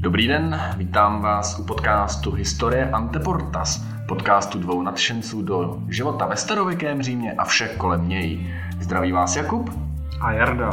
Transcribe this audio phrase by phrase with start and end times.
[0.00, 7.02] Dobrý den, vítám vás u podcastu Historie Anteportas, podcastu dvou nadšenců do života ve starověkém
[7.02, 8.54] Římě a vše kolem něj.
[8.80, 9.70] Zdraví vás Jakub
[10.20, 10.70] a Jarda.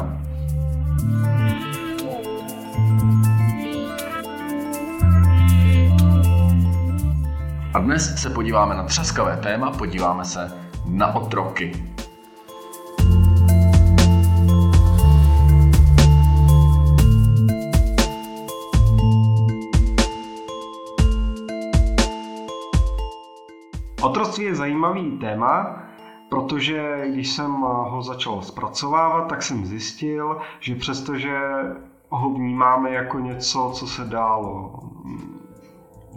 [7.73, 10.51] A dnes se podíváme na třaskavé téma, podíváme se
[10.85, 11.90] na otroky.
[24.41, 25.83] Otroctví je zajímavý téma,
[26.29, 31.37] protože když jsem ho začal zpracovávat, tak jsem zjistil, že přestože
[32.09, 34.79] ho vnímáme jako něco, co se dálo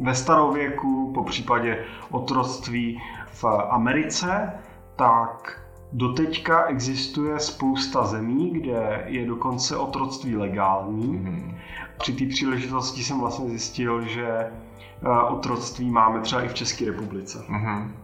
[0.02, 4.52] ve starověku, po případě otroctví v Americe,
[4.96, 5.60] tak
[5.92, 11.18] doteďka existuje spousta zemí, kde je dokonce otroctví legální.
[11.18, 11.54] Mm-hmm.
[11.98, 17.38] Při té příležitosti jsem vlastně zjistil, že eh, otroctví máme třeba i v České republice.
[17.38, 18.03] Mm-hmm.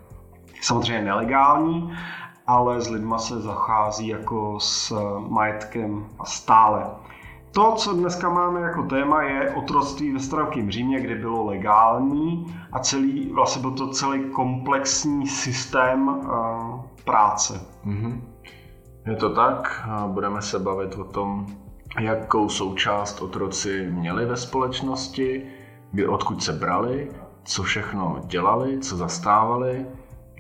[0.60, 1.92] Samozřejmě nelegální,
[2.46, 4.94] ale s lidma se zachází jako s
[5.28, 6.86] majetkem stále.
[7.52, 12.78] To, co dneska máme jako téma, je otroctví ve starověkém Římě, kde bylo legální a
[12.78, 17.60] celý, vlastně byl to celý komplexní systém uh, práce.
[17.86, 18.20] Mm-hmm.
[19.06, 21.46] Je to tak, budeme se bavit o tom,
[22.00, 25.46] jakou součást otroci měli ve společnosti,
[26.08, 27.10] odkud se brali,
[27.44, 29.86] co všechno dělali, co zastávali,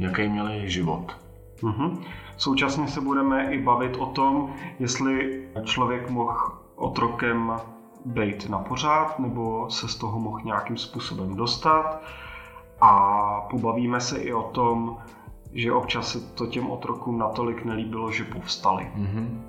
[0.00, 1.16] jaký měli život.
[1.62, 1.98] Mm-hmm.
[2.36, 6.38] Současně se budeme i bavit o tom, jestli člověk mohl
[6.76, 7.52] otrokem
[8.04, 12.02] být na pořád, nebo se z toho mohl nějakým způsobem dostat.
[12.80, 14.98] A pobavíme se i o tom,
[15.52, 18.90] že občas se to těm otrokům natolik nelíbilo, že povstali.
[18.96, 19.40] Mm-hmm.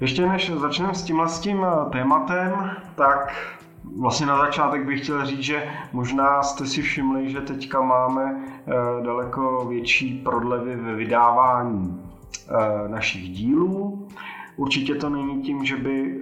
[0.00, 3.34] Ještě než začneme s tímhle s tím tématem, tak
[3.98, 8.72] vlastně na začátek bych chtěl říct, že možná jste si všimli, že teďka máme eh,
[9.04, 12.10] daleko větší prodlevy ve vydávání
[12.48, 14.08] eh, našich dílů.
[14.56, 16.20] Určitě to není tím, že by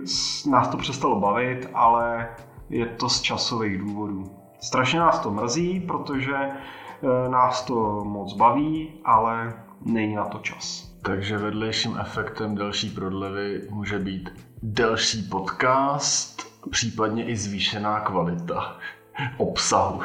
[0.50, 2.28] nás to přestalo bavit, ale
[2.70, 4.30] je to z časových důvodů.
[4.60, 9.54] Strašně nás to mrzí, protože eh, nás to moc baví, ale
[9.84, 10.90] není na to čas.
[11.02, 14.30] Takže vedlejším efektem delší prodlevy může být
[14.62, 18.76] delší podcast, případně i zvýšená kvalita
[19.36, 20.02] obsahu.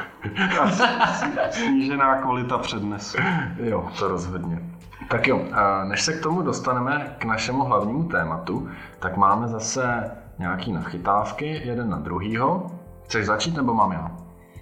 [1.51, 3.17] Snížená kvalita přednesu.
[3.57, 4.69] Jo, to rozhodně.
[5.09, 5.41] Tak jo,
[5.83, 11.89] než se k tomu dostaneme k našemu hlavnímu tématu, tak máme zase nějaký nachytávky, jeden
[11.89, 12.71] na druhýho.
[13.05, 14.11] Chceš začít nebo mám já?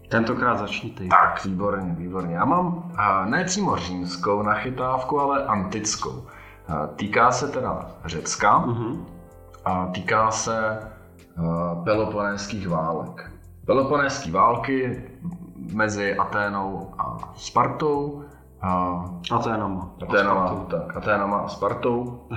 [0.10, 1.08] Tentokrát začni ty.
[1.08, 2.36] Tak, výborně, výborně.
[2.36, 2.92] Já mám
[3.26, 6.26] ne přímo římskou nachytávku, ale antickou.
[6.96, 9.06] Týká se teda Řecka uh-huh.
[9.66, 10.80] a týká se
[11.84, 13.32] peloponéských válek.
[13.66, 15.04] Peloponéské války
[15.74, 18.24] mezi Aténou a Spartou
[18.62, 19.90] a Aténama.
[20.02, 22.28] Aténama, tak, Aténama a Spartou.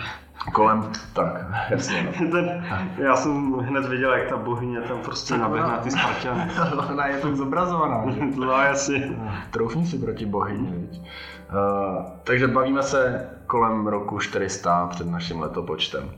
[0.52, 2.14] Kolem, tak, jasně.
[2.20, 2.30] No.
[2.30, 2.66] Ten,
[2.98, 6.50] já jsem hned viděl, jak ta bohyně tam prostě naběhne ty Spartany.
[6.90, 8.04] Ona je tak zobrazovaná.
[8.36, 9.18] No, jasně.
[9.50, 11.00] Troufni si proti bohyni, viď?
[11.00, 16.10] Uh, takže bavíme se kolem roku 400 před naším letopočtem.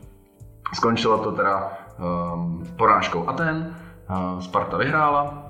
[0.73, 3.75] Skončilo to teda um, porážkou Aten,
[4.09, 5.43] uh, Sparta vyhrála,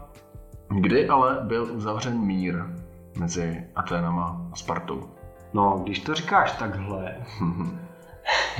[0.69, 2.63] kdy ale byl uzavřen mír
[3.19, 5.09] mezi Aténama a Spartou.
[5.53, 7.15] No, když to říkáš takhle,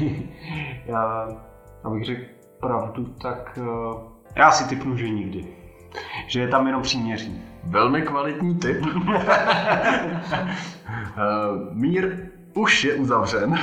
[0.85, 1.27] já,
[1.83, 2.21] abych řekl
[2.59, 4.01] pravdu, tak uh,
[4.35, 5.47] já si typnu, že nikdy.
[6.27, 7.41] Že je tam jenom příměří.
[7.63, 8.85] Velmi kvalitní typ.
[11.17, 13.59] Eh, mír už je uzavřen,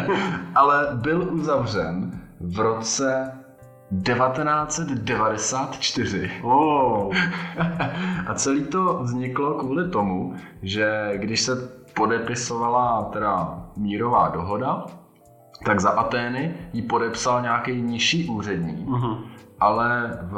[0.54, 3.32] ale byl uzavřen v roce
[3.92, 6.30] 1994.
[6.42, 7.14] Oh.
[8.26, 14.86] A celý to vzniklo kvůli tomu, že když se podepisovala teda mírová dohoda,
[15.64, 19.18] tak za Atény ji podepsal nějaký nižší úředník, uh-huh.
[19.60, 20.36] ale v,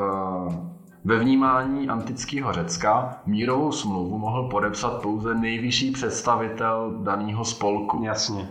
[1.04, 8.04] ve vnímání antického Řecka mírovou smlouvu mohl podepsat pouze nejvyšší představitel daného spolku.
[8.04, 8.48] Jasně.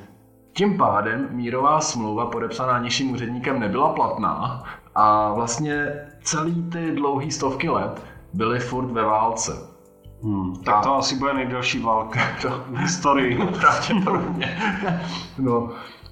[0.54, 4.64] Tím pádem mírová smlouva podepsaná nižším úředníkem nebyla platná
[4.96, 5.88] a vlastně
[6.24, 8.04] celý ty dlouhý stovky let
[8.34, 9.74] byly furt ve válce.
[10.24, 12.20] Hmm, tak to asi bude nejdelší válka
[12.68, 13.38] v historii.
[13.60, 14.58] Pravděpodobně.
[15.38, 15.70] no,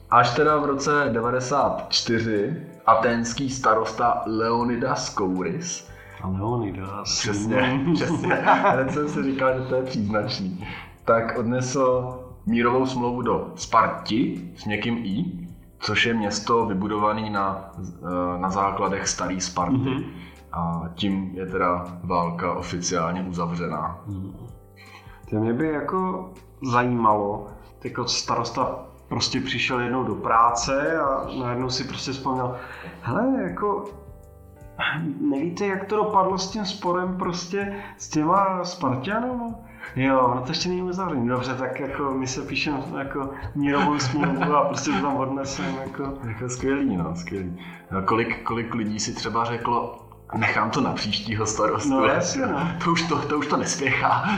[0.10, 2.56] až teda v roce 94
[2.86, 5.90] aténský starosta Leonidas Kouris
[6.22, 7.20] a Leonidas.
[7.20, 8.34] Přesně, přesně.
[8.44, 10.68] Hned jsem si říkal, že to je příznačný.
[11.06, 15.41] Tak odnesl mírovou smlouvu do Sparti s někým I
[15.82, 19.76] což je město vybudované na, eh, na základech starý Sparty.
[19.76, 20.04] Mm-hmm.
[20.52, 24.02] A tím je teda válka oficiálně uzavřená.
[24.08, 24.34] Mm.
[25.30, 26.30] To mě by jako
[26.72, 27.48] zajímalo,
[27.84, 32.56] jako starosta prostě přišel jednou do práce a najednou si prostě vzpomněl,
[33.02, 33.86] hele, jako
[35.22, 39.56] nevíte, jak to dopadlo s tím sporem prostě s těma Spartianama?
[39.96, 41.28] Jo, no to ještě není uzavřený.
[41.28, 45.78] Dobře, tak jako my se píšeme jako mírovou smlouvu a prostě to tam odneseme.
[45.82, 46.14] Jako...
[46.28, 47.58] jako skvělý, no, skvělý.
[47.92, 50.00] No, kolik, kolik lidí si třeba řeklo,
[50.38, 51.90] nechám to na příštího starostu.
[51.90, 52.68] No jasně, no.
[52.84, 54.30] To už to, to, už to nespěchá.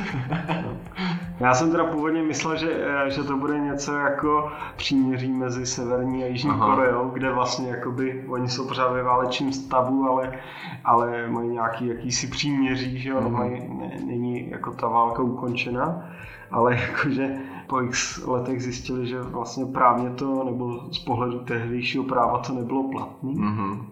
[1.39, 2.71] Já jsem teda původně myslel, že,
[3.05, 6.75] eh, že to bude něco jako příměří mezi Severní a Jižní Aha.
[6.75, 10.39] Koreou, kde vlastně jakoby, oni jsou pořád ve válečném stavu, ale,
[10.85, 16.09] ale mají nějaký jakýsi příměří, že jo, mají, ne, není jako ta válka ukončena,
[16.51, 17.37] ale jakože
[17.67, 22.91] po x letech zjistili, že vlastně právně to, nebo z pohledu tehdejšího práva to nebylo
[22.91, 23.31] platné.
[23.31, 23.85] Mm-hmm.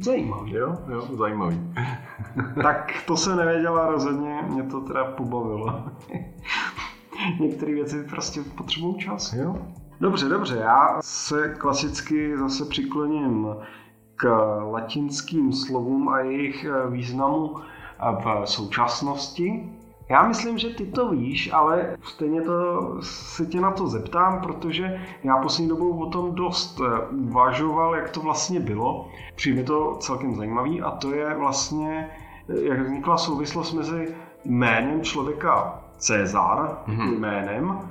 [0.00, 0.52] Zajímavý.
[0.52, 1.60] Jo, jo, zajímavý.
[2.62, 5.84] tak to se nevěděla rozhodně, mě to teda pobavilo.
[7.40, 9.32] Některé věci prostě potřebují čas.
[9.32, 9.56] Jo.
[10.00, 13.48] Dobře, dobře, já se klasicky zase přikloním
[14.16, 14.28] k
[14.70, 17.56] latinským slovům a jejich významu
[18.24, 19.75] v současnosti.
[20.08, 25.00] Já myslím, že ty to víš, ale stejně to se tě na to zeptám, protože
[25.24, 29.08] já poslední dobou o tom dost eh, uvažoval, jak to vlastně bylo.
[29.34, 32.10] Přijde to celkem zajímavý a to je vlastně,
[32.48, 34.14] eh, jak vznikla souvislost mezi
[34.44, 37.18] jménem člověka Cezar, mm-hmm.
[37.18, 37.90] jménem,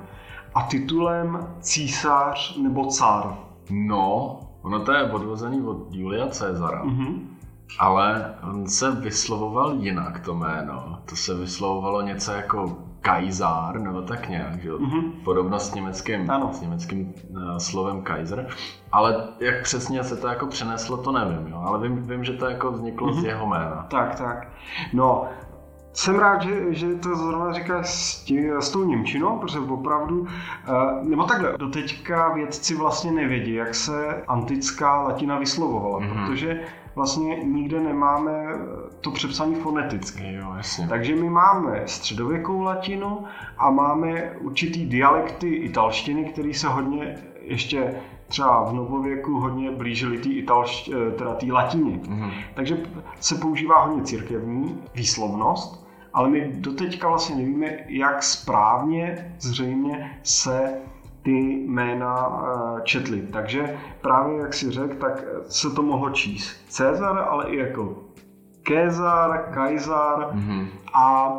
[0.54, 3.36] a titulem císař nebo cár.
[3.70, 6.84] No, ono to je odvozený od Julia Cezara.
[6.84, 7.35] Mm-hmm.
[7.78, 10.98] Ale on se vyslovoval jinak to jméno.
[11.04, 14.72] To se vyslovovalo něco jako Kaiser, nebo tak nějak, že?
[14.72, 15.12] Mm-hmm.
[15.24, 16.50] Podobno s německým, ano.
[16.52, 18.46] s německým uh, slovem Kaiser.
[18.92, 21.62] Ale jak přesně se to jako přeneslo, to nevím, jo?
[21.64, 23.14] ale vím, vím, že to jako vzniklo mm-hmm.
[23.14, 23.26] z mhm.
[23.26, 23.86] jeho jména.
[23.90, 24.48] Tak, tak.
[24.92, 25.28] No,
[25.92, 30.28] jsem rád, že, že to zrovna říkáš s, tí, s tou Němčinou, protože opravdu, uh,
[31.08, 36.26] nebo takhle, doteďka vědci vlastně nevědí, jak se antická latina vyslovovala, mm-hmm.
[36.26, 36.60] protože
[36.96, 38.44] vlastně nikde nemáme
[39.00, 40.32] to přepsaní foneticky.
[40.32, 40.88] Jo, jasně.
[40.88, 43.24] Takže my máme středověkou latinu
[43.58, 47.94] a máme určitý dialekty italštiny, který se hodně ještě
[48.28, 51.96] třeba v novověku hodně blížili té italšť, eh, teda té latině.
[51.96, 52.30] Mm-hmm.
[52.54, 52.78] Takže
[53.20, 60.80] se používá hodně církevní výslovnost, ale my doteďka vlastně nevíme, jak správně zřejmě se
[61.26, 63.22] ty jména eh, četli.
[63.32, 67.94] Takže právě jak si řekl, tak se to mohlo číst Cezar, ale i jako
[68.62, 70.66] Kézar, Kaiser mm-hmm.
[70.94, 71.32] a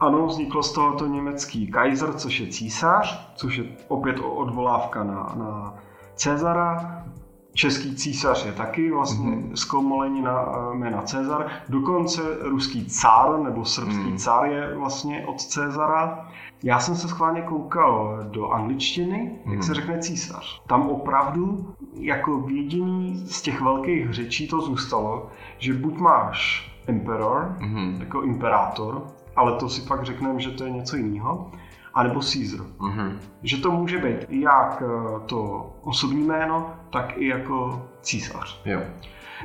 [0.00, 5.74] ano, vzniklo z tohoto německý Kaiser, což je císař, což je opět odvolávka na, na
[6.14, 7.04] Cezara.
[7.54, 9.52] Český císař je taky vlastně mm-hmm.
[9.54, 11.46] zkomolení na eh, jména Cezar.
[11.68, 14.18] Dokonce ruský cár nebo srbský mm.
[14.18, 16.28] cár je vlastně od Cezara.
[16.62, 19.62] Já jsem se schválně koukal do angličtiny, jak hmm.
[19.62, 20.62] se řekne císař.
[20.66, 27.56] Tam opravdu jako jediný z těch velkých řečí to zůstalo, že buď máš emperor,
[28.00, 29.06] jako imperátor,
[29.36, 31.50] ale to si pak řekneme, že to je něco jiného,
[31.98, 32.60] anebo Caesar.
[32.60, 33.18] Mm-hmm.
[33.42, 38.60] Že to může být jak eh, to osobní jméno, tak i jako císař.
[38.64, 38.80] Jo.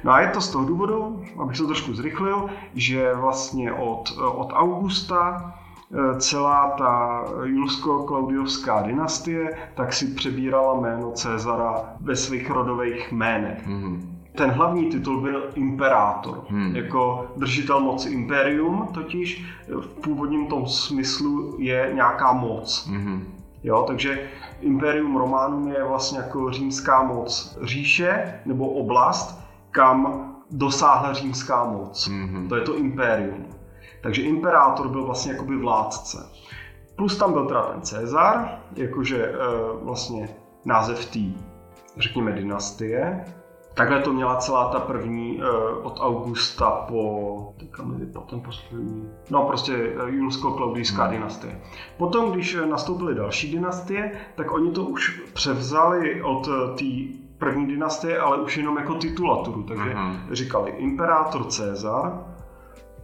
[0.03, 4.22] No a je to z toho důvodu, abych to trošku zrychlil, že vlastně od, eh,
[4.22, 5.53] od Augusta
[5.93, 13.67] Eh, celá ta julsko-klaudiovská dynastie, tak si přebírala jméno Cezara ve svých rodových jménech.
[13.67, 14.12] Mm-hmm.
[14.36, 16.75] Ten hlavní titul byl imperátor, hmm.
[16.75, 19.46] jako držitel moci imperium, totiž
[19.82, 22.88] v původním tom smyslu je nějaká moc.
[22.88, 23.34] Hmm.
[23.63, 24.30] Jo, takže
[24.62, 29.40] imperium Romanum je vlastně jako římská moc říše nebo oblast,
[29.72, 32.08] kam dosáhla římská moc.
[32.08, 32.50] Hmm.
[32.50, 33.46] To je to imperium.
[34.04, 36.30] Takže imperátor byl vlastně jakoby vládce.
[36.96, 39.34] Plus tam byl teda ten Cezar, jakože e,
[39.82, 40.30] vlastně
[40.66, 41.20] název té,
[41.98, 43.25] řekněme, dynastie.
[43.74, 45.46] Takhle to měla celá ta první e,
[45.84, 51.12] od Augusta po, teďka mi vypadl ten poslední, no prostě e, julsko-klaudijská hmm.
[51.12, 51.62] dynastie.
[51.98, 56.86] Potom, když nastoupily další dynastie, tak oni to už převzali od té
[57.38, 59.63] první dynastie, ale už jenom jako titulaturu.
[59.63, 60.18] Takže hmm.
[60.32, 62.25] říkali imperátor Cezar,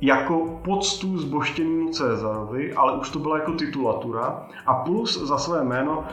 [0.02, 6.04] jako poctu zboštěnému Cezarovi, ale už to byla jako titulatura a plus za své jméno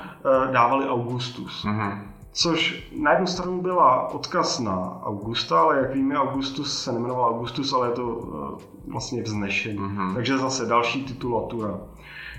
[0.53, 1.65] dávali Augustus.
[1.65, 1.99] Mm-hmm.
[2.37, 7.73] Což na jednu stranu byla odkaz na Augusta, ale jak víme, Augustus se nemenoval Augustus,
[7.73, 9.79] ale je to uh, vlastně vznešení.
[9.79, 10.15] Mm-hmm.
[10.15, 11.81] Takže zase další titulatura.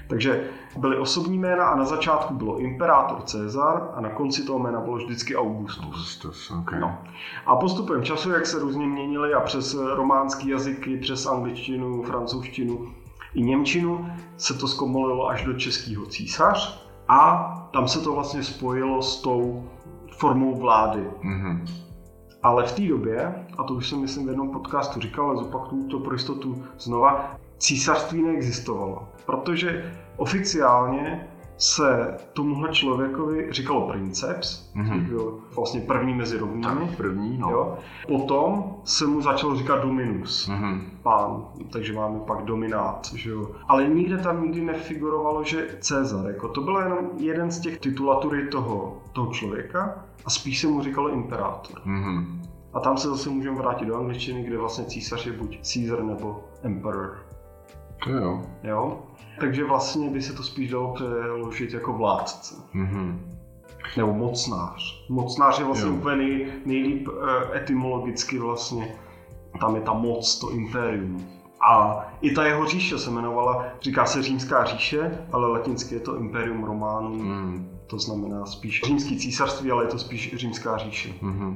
[0.08, 4.82] Takže byly osobní jména a na začátku bylo imperátor Cezar a na konci toho jména
[4.82, 5.86] bylo vždycky Augustus.
[5.86, 6.80] Augustus okay.
[6.80, 6.98] no.
[7.46, 12.88] A postupem času, jak se různě měnili a přes románský jazyky, přes angličtinu, francouzštinu
[13.34, 19.02] i němčinu, se to zkomolilo až do českého císař a tam se to vlastně spojilo
[19.02, 19.64] s tou
[20.18, 21.04] formou vlády.
[21.24, 21.62] Mm-hmm.
[22.44, 25.88] Ale v té době, a to už jsem myslím v jednom podcastu říkal, ale zopakuju
[25.88, 29.08] to pro jistotu znova, císařství neexistovalo.
[29.26, 35.08] Protože oficiálně se tomuhle člověkovi říkalo princeps, mm-hmm.
[35.08, 36.64] byl vlastně první mezi rovnými.
[36.64, 37.50] Tak, první, no.
[37.52, 37.78] Jo.
[38.08, 40.82] Potom se mu začalo říkat dominus, mm-hmm.
[41.04, 43.48] pán, takže máme pak dominát, že jo.
[43.68, 48.48] Ale nikde tam nikdy nefigurovalo, že Cezar, jako to byl jenom jeden z těch titulatury
[48.48, 51.82] toho, toho člověka a spíš se mu říkalo imperátor.
[51.86, 52.42] Mm-hmm.
[52.74, 56.44] A tam se zase můžeme vrátit do angličtiny, kde vlastně císař je buď Caesar nebo
[56.64, 57.18] emperor.
[58.04, 58.42] To jo.
[58.64, 59.00] Jo?
[59.40, 62.56] Takže vlastně by se to spíš dalo přeložit jako vládce.
[62.76, 63.20] Mm-hmm.
[63.98, 65.06] Nebo mocnář.
[65.10, 65.96] Mocnář je vlastně jo.
[65.96, 67.16] úplně nej, nejlíp uh,
[67.56, 68.96] etymologicky vlastně.
[69.60, 71.26] Tam je ta moc, to impérium.
[71.70, 76.18] A i ta jeho říše se jmenovala, říká se římská říše, ale latinsky je to
[76.18, 77.18] Imperium Romanum.
[77.18, 77.77] Mm.
[77.88, 81.10] To znamená spíš římský císařství, ale je to spíš římská říše.
[81.22, 81.56] Mm-hmm.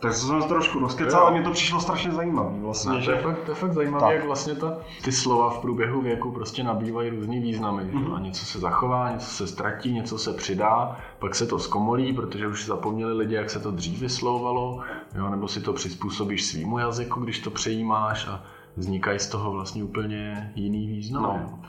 [0.00, 2.60] Tak to jsem trošku rozkecal, ale mě to přišlo strašně zajímavé.
[2.60, 3.06] Vlastně, no, že...
[3.06, 6.32] to, je fakt, to je fakt zajímavé, jak vlastně ta, ty slova v průběhu věku
[6.32, 7.82] prostě nabývají různý významy.
[7.82, 8.14] Mm-hmm.
[8.14, 12.46] A něco se zachová, něco se ztratí, něco se přidá, pak se to zkomolí, protože
[12.46, 14.80] už zapomněli lidi, jak se to dřív vyslovovalo,
[15.14, 18.44] jo, nebo si to přizpůsobíš svýmu jazyku, když to přejímáš a
[18.76, 21.22] vznikají z toho vlastně úplně jiný význam.
[21.22, 21.60] No.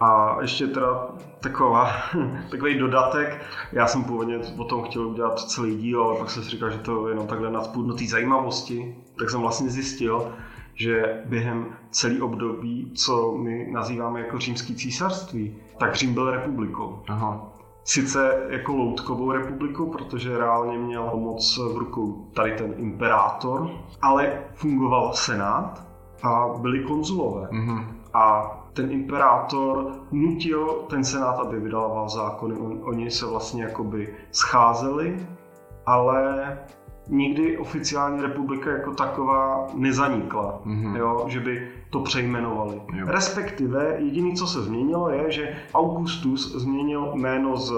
[0.00, 1.08] A ještě teda
[1.40, 1.90] taková,
[2.50, 6.50] takový dodatek, já jsem původně o tom chtěl udělat celý díl, ale pak jsem si
[6.50, 10.32] říkal, že to jenom takhle na do té zajímavosti, tak jsem vlastně zjistil,
[10.74, 17.02] že během celý období, co my nazýváme jako římský císařství, tak Řím byl republikou.
[17.08, 17.52] Aha.
[17.84, 23.70] Sice jako loutkovou republiku, protože reálně měl moc v rukou tady ten imperátor,
[24.02, 25.87] ale fungoval senát
[26.22, 27.48] a byli konzulové.
[27.50, 27.84] Mm-hmm.
[28.14, 32.54] A ten imperátor nutil ten senát, aby vydával zákony.
[32.54, 35.26] On, oni se vlastně jakoby scházeli,
[35.86, 36.58] ale
[37.08, 40.96] nikdy oficiální republika jako taková nezanikla, mm-hmm.
[40.96, 42.82] jo, že by to přejmenovali.
[42.94, 43.06] Jo.
[43.08, 47.72] Respektive jediné, co se změnilo, je, že Augustus změnil jméno z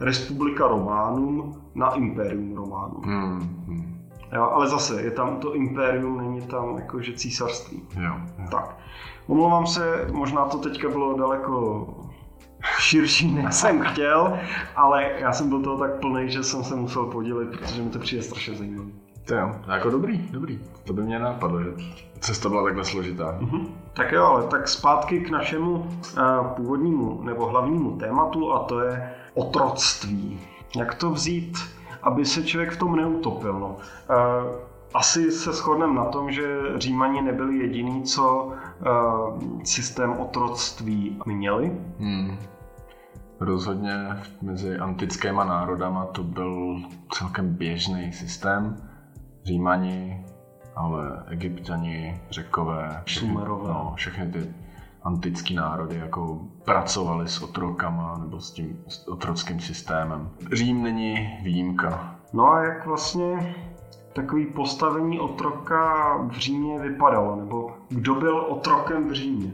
[0.00, 3.02] Republika Románum na Imperium Románum.
[3.02, 3.89] Mm-hmm.
[4.32, 7.82] Jo, ale zase, je tam to impérium, není tam jakože císařství.
[7.96, 8.02] Jo,
[8.38, 8.46] jo.
[8.50, 8.76] Tak.
[9.26, 11.86] Omlouvám se, možná to teďka bylo daleko
[12.78, 14.38] širší, než jsem chtěl,
[14.76, 17.98] ale já jsem byl toho tak plný, že jsem se musel podělit, protože mi to
[17.98, 18.90] přijde strašně zajímavé.
[19.24, 20.60] To jo, jako dobrý, dobrý.
[20.84, 21.70] To by mě napadlo, že
[22.20, 23.38] cesta byla takhle složitá.
[23.40, 23.66] Mm-hmm.
[23.92, 29.14] Tak jo, ale tak zpátky k našemu uh, původnímu nebo hlavnímu tématu a to je
[29.34, 30.40] otroctví.
[30.76, 31.58] Jak to vzít,
[32.02, 33.58] aby se člověk v tom neutopil?
[33.58, 33.68] No.
[33.68, 33.76] Uh,
[34.94, 41.72] asi se shodneme na tom, že Římani nebyli jediní, co uh, systém otroctví měli.
[41.98, 42.36] Hmm.
[43.40, 43.92] Rozhodně
[44.42, 46.76] mezi antickýma národama to byl
[47.12, 48.76] celkem běžný systém.
[49.44, 50.24] Římani,
[50.76, 53.68] ale egyptiani, řekové, Šumerové.
[53.68, 54.54] No, všechny ty
[55.02, 60.28] antický národy jako pracovali s otrokama nebo s tím otrockým systémem.
[60.52, 62.16] Řím není výjimka.
[62.32, 63.54] No a jak vlastně
[64.12, 67.36] takový postavení otroka v Římě vypadalo?
[67.36, 69.52] Nebo kdo byl otrokem v Římě?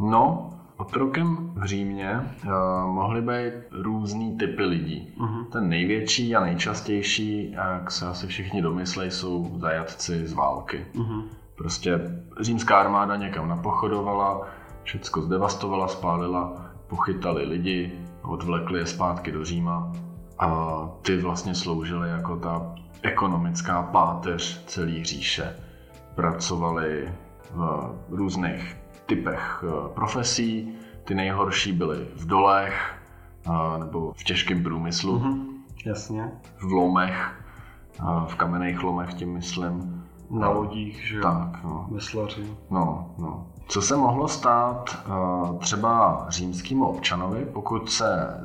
[0.00, 2.50] No, otrokem v Římě uh,
[2.94, 3.52] mohly být
[3.82, 5.14] různý typy lidí.
[5.20, 5.44] Uh-huh.
[5.44, 10.86] Ten největší a nejčastější, jak se asi všichni domyslejí, jsou zajatci z války.
[10.94, 11.22] Uh-huh.
[11.56, 12.00] Prostě
[12.40, 14.46] římská armáda někam napochodovala,
[14.82, 17.92] všecko zdevastovala, spálila, pochytali lidi,
[18.22, 19.92] odvlekli je zpátky do Říma
[20.38, 25.56] a ty vlastně sloužily jako ta ekonomická páteř celé říše.
[26.14, 27.12] Pracovali
[27.50, 30.74] v různých typech eh, profesí.
[31.04, 32.94] Ty nejhorší byly v dolech
[33.46, 35.18] eh, nebo v těžkém průmyslu.
[35.18, 35.46] Mm-hmm,
[35.86, 36.32] jasně.
[36.58, 37.42] V lomech,
[38.00, 40.04] eh, v kamenných lomech tím myslím.
[40.30, 41.88] Na lodích, že Tak, no.
[41.90, 42.46] Veslaři.
[42.70, 43.46] No, no.
[43.68, 44.96] Co se mohlo stát
[45.58, 48.40] třeba římskému občanovi, pokud se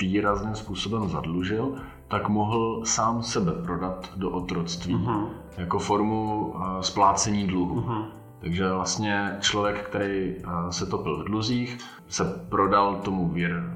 [0.00, 1.74] výrazným způsobem zadlužil,
[2.08, 5.28] tak mohl sám sebe prodat do otroctví uh-huh.
[5.56, 7.80] jako formu uh, splácení dluhu.
[7.80, 8.04] Uh-huh.
[8.40, 11.78] Takže vlastně člověk, který uh, se topil v dluzích,
[12.08, 13.72] se prodal tomu věr,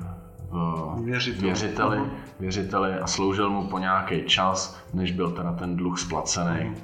[0.53, 1.43] uh, Věřitel.
[1.43, 2.11] věřiteli, Mhm.
[2.41, 6.65] věřiteli a sloužil mu po nějaký čas, než byl teda ten dluh splacený.
[6.65, 6.77] Mhm.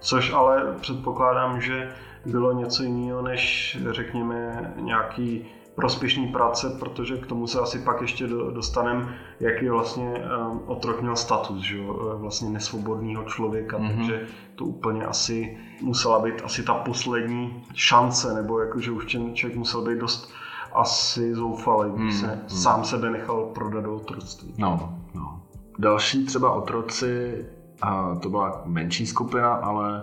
[0.00, 1.92] Což ale předpokládám, že
[2.26, 8.26] bylo něco jiného než řekněme nějaký prospěšný práce, protože k tomu se asi pak ještě
[8.26, 10.14] do- dostaneme, jaký vlastně
[10.50, 13.88] um, otrok měl status, že jo, vlastně nesvobodného člověka, Mhm.
[13.96, 19.58] takže to úplně asi musela být asi ta poslední šance, nebo jakože už ten člověk
[19.58, 20.32] musel být dost
[20.72, 22.20] asi zoufalý, když Mhm.
[22.20, 22.48] se Mhm.
[22.48, 24.54] sám sebe nechal prodat do otroctví.
[24.58, 25.40] No, no.
[25.78, 27.44] Další třeba otroci,
[27.82, 30.02] a to byla menší skupina, ale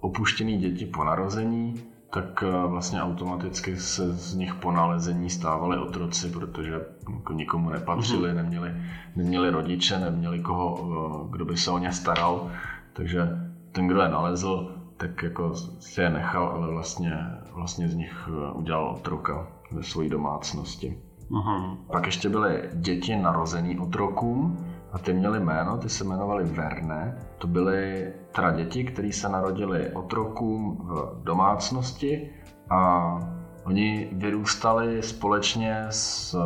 [0.00, 1.74] opuštěný děti po narození,
[2.10, 6.80] tak eh, vlastně automaticky se z nich po nalezení stávali otroci, protože
[7.14, 8.72] jako nikomu nepatřili, neměli,
[9.16, 12.50] neměli rodiče, neměli koho, eh, kdo by se o ně staral,
[12.92, 13.28] takže
[13.72, 17.12] ten, kdo je nalezl, tak jako si je nechal, ale vlastně,
[17.54, 20.98] vlastně z nich eh, udělal otroka ve své domácnosti.
[21.30, 21.76] Mhm.
[21.92, 27.18] Pak ještě byly děti narozený otrokům a ty měly jméno, ty se jmenovaly Verne.
[27.38, 32.30] To byly teda děti, které se narodily otrokům v domácnosti
[32.70, 33.18] a
[33.64, 36.36] oni vyrůstali společně s,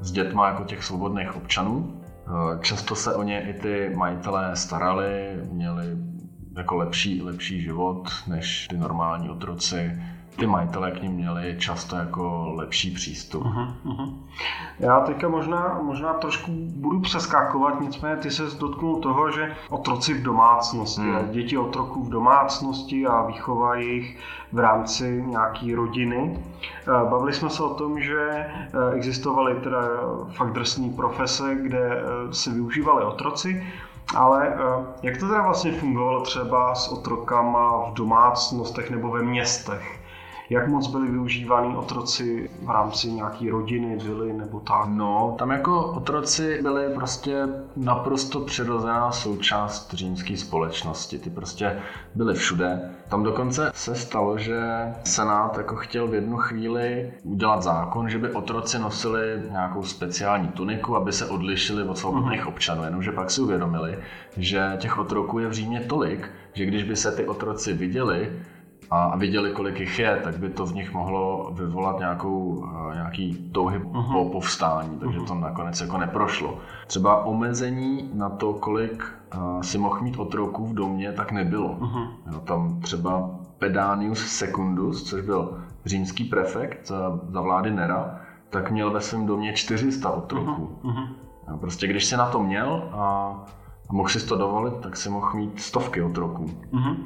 [0.00, 2.00] s dětma jako těch svobodných občanů.
[2.60, 5.84] Často se o ně i ty majitelé starali, měli
[6.56, 10.02] jako lepší, lepší život než ty normální otroci.
[10.36, 13.44] Ty majitelé k ním měli často jako lepší přístup.
[13.44, 14.26] Mhm, mhm.
[14.78, 20.22] Já teďka možná, možná trošku budu přeskakovat, nicméně ty se dotknul toho, že otroci v
[20.22, 21.30] domácnosti, Hmm.
[21.30, 24.18] děti otroků v domácnosti a výchova jejich
[24.52, 26.38] v rámci nějaký rodiny.
[26.62, 28.56] Eh, Bavili jsme se o tom, že eh,
[28.94, 29.78] existovaly teda
[30.32, 33.66] fakt drsné profese, kde eh, se využívali otroci,
[34.16, 34.56] ale
[35.02, 40.00] jak to teda vlastně fungovalo třeba s otrokama v domácnostech nebo ve městech?
[40.50, 44.86] Jak moc byli využívaný otroci v rámci nějaký rodiny, vily nebo tak?
[44.88, 51.18] No, tam jako otroci byli prostě naprosto přirozená součást římské společnosti.
[51.18, 51.78] Ty prostě
[52.14, 52.90] byly všude.
[53.08, 54.60] Tam dokonce se stalo, že
[55.04, 60.96] Senát jako chtěl v jednu chvíli udělat zákon, že by otroci nosili nějakou speciální tuniku,
[60.96, 62.84] aby se odlišili od svobodných občanů.
[62.84, 63.98] Jenomže pak si uvědomili,
[64.36, 68.32] že těch otroků je v Římě tolik, že když by se ty otroci viděli,
[68.90, 73.50] a viděli, kolik jich je, tak by to v nich mohlo vyvolat nějakou, eh, nějaký
[73.52, 74.12] touhy Mhm.
[74.12, 76.58] po povstání, takže to nakonec jako neprošlo.
[76.86, 81.76] Třeba omezení na to, kolik eh, si mohl mít otroků v domě, tak nebylo.
[81.80, 82.02] Mhm.
[82.32, 88.20] Jo, tam třeba Pedanius Secundus, což byl římský prefekt za, za vlády Nera,
[88.50, 90.76] tak měl ve svém domě 400 otroků.
[90.82, 91.02] Mhm.
[91.50, 93.34] Jo, prostě když si na to měl a,
[93.88, 96.50] a mohl si to dovolit, tak si mohl mít stovky otroků.
[96.72, 96.96] Mhm.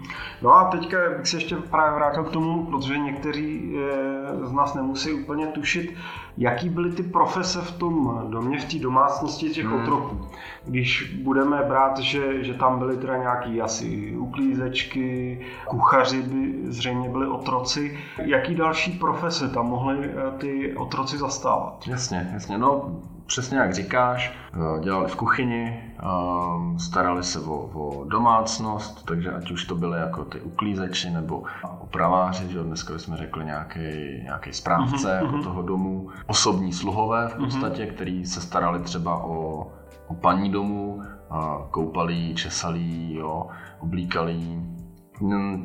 [0.42, 4.74] No a teďka bych se ještě právě vrátil k tomu, protože někteří eh, z nás
[4.74, 5.94] nemusí úplně tušit,
[6.38, 9.80] jaký byly ty profese v tom domě, v té domácnosti těch Hmm.
[9.82, 10.20] otroků.
[10.64, 17.26] Když budeme brát, že, že tam byly teda nějaký asi uklízečky, kuchaři by zřejmě byli
[17.26, 21.84] otroci, jaký další profese tam mohly eh, ty otroci zastávat?
[21.86, 22.58] Jasně, jasně.
[22.58, 22.90] No,
[23.30, 29.50] přesně jak říkáš, eh, dělali v kuchyni, ehm, starali se o, o domácnost, takže ať
[29.50, 31.42] už to byly jako ty uklízeči nebo
[31.80, 33.80] opraváři, že dneska jsme řekli nějaký,
[34.22, 35.44] nějaký správce Mhm, jako mhm.
[35.44, 39.66] toho domu, osobní sluhové v podstatě, který se starali třeba o,
[40.06, 41.02] o paní domu,
[41.70, 43.46] koupali česali jo,
[43.80, 44.36] oblíkali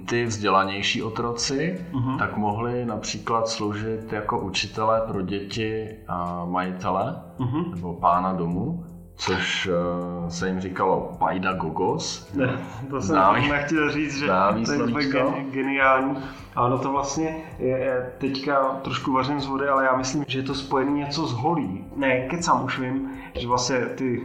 [0.05, 2.17] Ty vzdělanější otroci, Mhm.
[2.17, 7.71] tak mohli například sloužit jako učitelé pro děti a majitele Mhm.
[7.75, 12.33] nebo pána domu, což eh, se jim říkalo paidagogos.
[12.33, 12.57] Ne,
[12.89, 14.27] to jsem Známý- nechtěl říct, že
[14.65, 16.17] to je úplně geniální.
[16.55, 20.43] Ano, to vlastně je, je, teďka trošku vařím z vody, ale já myslím, že je
[20.43, 21.85] to spojené něco s holí.
[21.95, 24.21] Ne, kecám už vím, že vlastně ty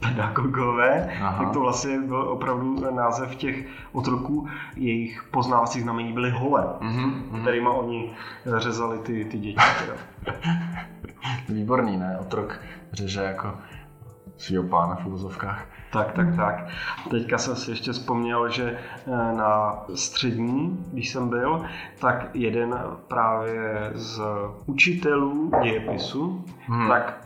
[0.00, 1.44] pedagogové, Aha.
[1.44, 7.42] tak to vlastně byl opravdu název těch otroků, jejich poznávací znamení byly hole, Mhm, mhm.
[7.42, 8.12] kterýma oni
[8.56, 9.56] řezali ty, ty děti.
[11.48, 12.18] Výborný, ne?
[12.20, 12.60] Otrok
[12.92, 13.54] řeže jako
[14.36, 15.64] svýho pána v úvozovkách.
[15.92, 16.66] Tak, tak, tak.
[17.10, 21.64] Teďka jsem si ještě vzpomněl, že eh, na střední, když jsem byl,
[21.98, 22.78] tak jeden
[23.08, 24.22] právě z
[24.66, 26.88] učitelů dějepisu, Hmm.
[26.88, 27.25] tak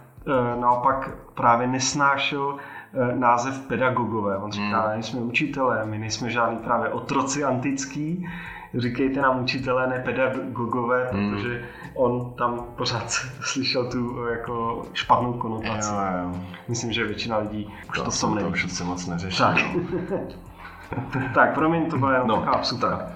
[0.61, 2.57] naopak právě nesnášel
[2.95, 4.37] eh, název pedagogové.
[4.37, 4.91] On říká, Hmm.
[4.93, 8.29] nejsme učitelé, my nejsme žádný právě otroci antický,
[8.75, 11.31] říkejte nám učitelé, ne pedagogové, Hmm.
[11.31, 15.93] protože on tam pořád slyšel tu eh, jako špatnou konotaci.
[15.93, 16.41] Jo, jo.
[16.69, 18.51] Myslím, že většina lidí už to, To, to, tom to neví.
[18.53, 19.39] už se moc neřeší.
[19.39, 19.57] Tak.
[21.35, 23.07] tak, promiň, to byla jenom No, taková tak.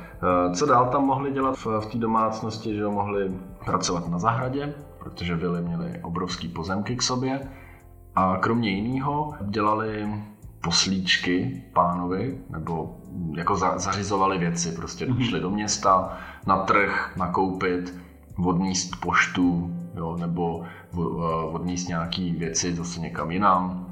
[0.50, 3.30] Eh, Co dál tam mohli dělat v, v té domácnosti, že mohli
[3.64, 7.40] pracovat na zahradě, protože vily měly obrovský pozemky k sobě
[8.14, 10.08] a kromě jiného dělali
[10.64, 12.96] poslíčky pánovi, nebo
[13.36, 15.28] jako za, zařizovali věci, prostě mm-hmm.
[15.28, 17.94] šli do města, na trh, nakoupit,
[18.44, 20.64] odníst poštu, jo, nebo
[21.52, 23.86] odníst nějaký věci zase někam jinam,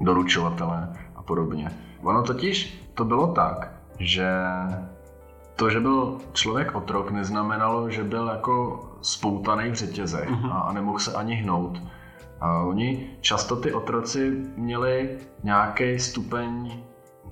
[0.00, 1.70] doručovatele a podobně.
[2.02, 4.30] Ono totiž to bylo tak, že
[5.56, 10.52] to, že byl člověk otrok, neznamenalo, že byl jako spoutaný v řetězech mm-hmm.
[10.52, 11.82] a, a nemohl se ani hnout.
[12.40, 16.72] A oni často ty otroci měli nějaký stupeň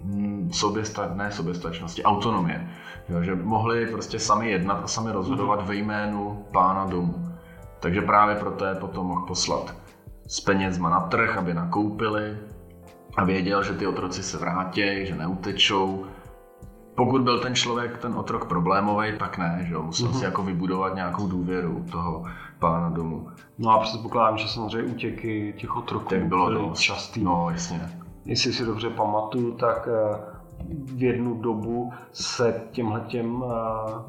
[0.04, 2.68] hm, soběsta, ne soběstačnosti, autonomie.
[3.08, 5.66] Jo, že mohli prostě sami jednat a sami rozhodovat mm-hmm.
[5.66, 7.28] ve jménu pána domu.
[7.80, 9.74] Takže právě proto je potom mohl poslat
[10.26, 12.38] s penězma na trh, aby nakoupili
[13.16, 16.06] a věděl, že ty otroci se vrátí, že neutečou.
[16.94, 19.82] Pokud byl ten člověk, ten otrok problémový, tak ne, že jo?
[19.82, 20.18] musel mm-hmm.
[20.18, 22.24] si jako vybudovat nějakou důvěru toho
[22.58, 23.28] pána domu.
[23.58, 26.80] No a předpokládám, že samozřejmě útěky těch otroků tak bylo byly dost.
[26.80, 27.24] častý.
[27.24, 27.80] No, jasně.
[28.24, 30.18] Jestli si dobře pamatuju, tak eh,
[30.84, 34.02] v jednu dobu se těmhletěm eh,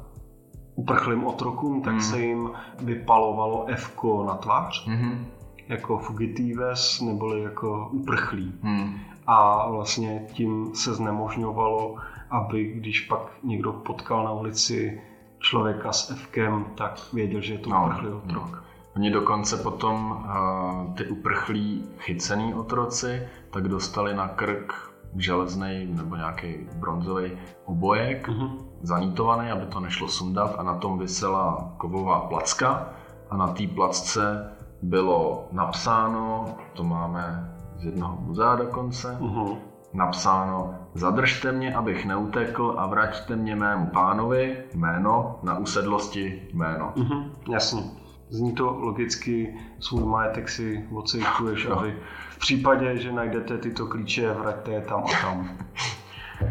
[0.75, 2.01] uprchlým otrokům, tak Mm.
[2.01, 5.25] se jim vypalovalo f na tvář, Mhm.
[5.67, 8.53] jako fugitives, neboli jako uprchlí.
[8.61, 8.93] Hmm.
[9.27, 11.95] A vlastně tím se znemožňovalo,
[12.29, 15.01] aby když pak někdo potkal na ulici
[15.39, 18.63] člověka s Fkem, tak věděl, že je to No, uprchlý otrok.
[18.95, 24.73] Oni dokonce potom uh, ty uprchlí chycený otroci, tak dostali na krk
[25.17, 27.31] železný nebo nějaký bronzový
[27.65, 28.57] obojek, Mhm.
[28.81, 32.89] zanítovaný, aby to nešlo sundat a na tom visela kovová placka
[33.29, 39.55] a na té placce bylo napsáno, to máme z jednoho muzea dokonce, Mhm.
[39.95, 46.93] Napsáno Zadržte mě, abych neutekl a vraťte mě mému pánovi jméno, na usedlosti jméno.
[46.95, 47.81] Mhm, jasně.
[48.29, 51.79] Zní to logicky, svůj majetek si odsejkuješ, No.
[51.79, 51.95] aby
[52.29, 55.49] v případě, že najdete tyto klíče, vraťte je tam a tam.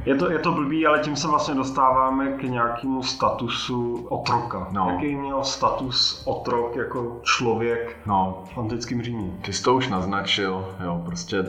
[0.05, 4.69] Je to, je to blbý, ale tím se vlastně dostáváme k nějakému statusu otroka.
[4.73, 4.89] No.
[4.91, 9.31] Jaký měl status otrok jako člověk No, v antickém Římě?
[9.43, 11.45] ty jsi to už naznačil, jo, prostě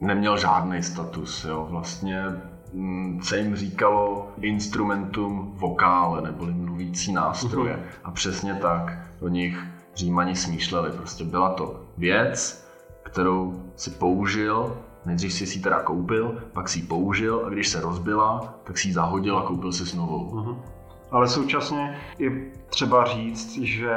[0.00, 2.24] neměl žádný status, jo, vlastně
[2.72, 7.84] mm, se jim říkalo instrumentum vokále, neboli mluvící nástroje.
[8.04, 10.90] A přesně tak o nich Římani smýšleli.
[10.90, 12.66] Prostě byla to věc,
[13.02, 17.80] kterou si použil, nejdřív si ji teda koupil, pak si ji použil a když se
[17.80, 20.34] rozbila, tak si ji zahodil a koupil si novou.
[20.34, 20.79] Mhm.
[21.12, 22.30] Ale současně je
[22.70, 23.96] třeba říct, že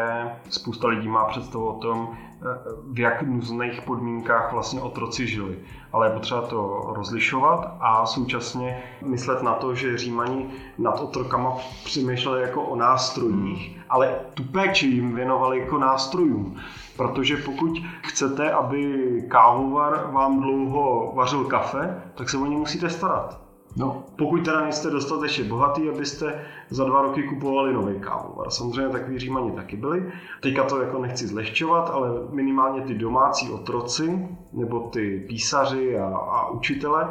[0.49, 2.45] spousta lidí má představu o tom, eh,
[2.91, 5.59] v jak nuzných podmínkách vlastně otroci žili.
[5.91, 12.41] Ale je potřeba to rozlišovat a současně myslet na to, že Římani nad otrokama přemýšleli
[12.41, 16.59] jako o nástrojích, ale tu péči jim věnovali jako nástrojům.
[16.97, 23.42] Protože pokud chcete, aby kávovar vám dlouho vařil kafe, tak se o ně musíte starat.
[23.77, 28.49] No, Pokud teda nejste dostatečně bohatý, abyste za dva roky kupovali nový kávovar.
[28.49, 30.11] Samozřejmě takový římani taky byli.
[30.41, 36.49] Teďka to jako nechci zlehčovat, ale minimálně ty domácí otroci, nebo ty písaři a, a
[36.49, 37.07] učitele,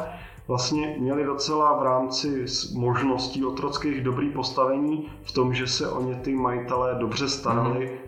[0.47, 2.45] vlastně měli docela v rámci
[2.75, 7.99] možností otrockých dobrý postavení v tom, že se o ně ty majitelé dobře starali,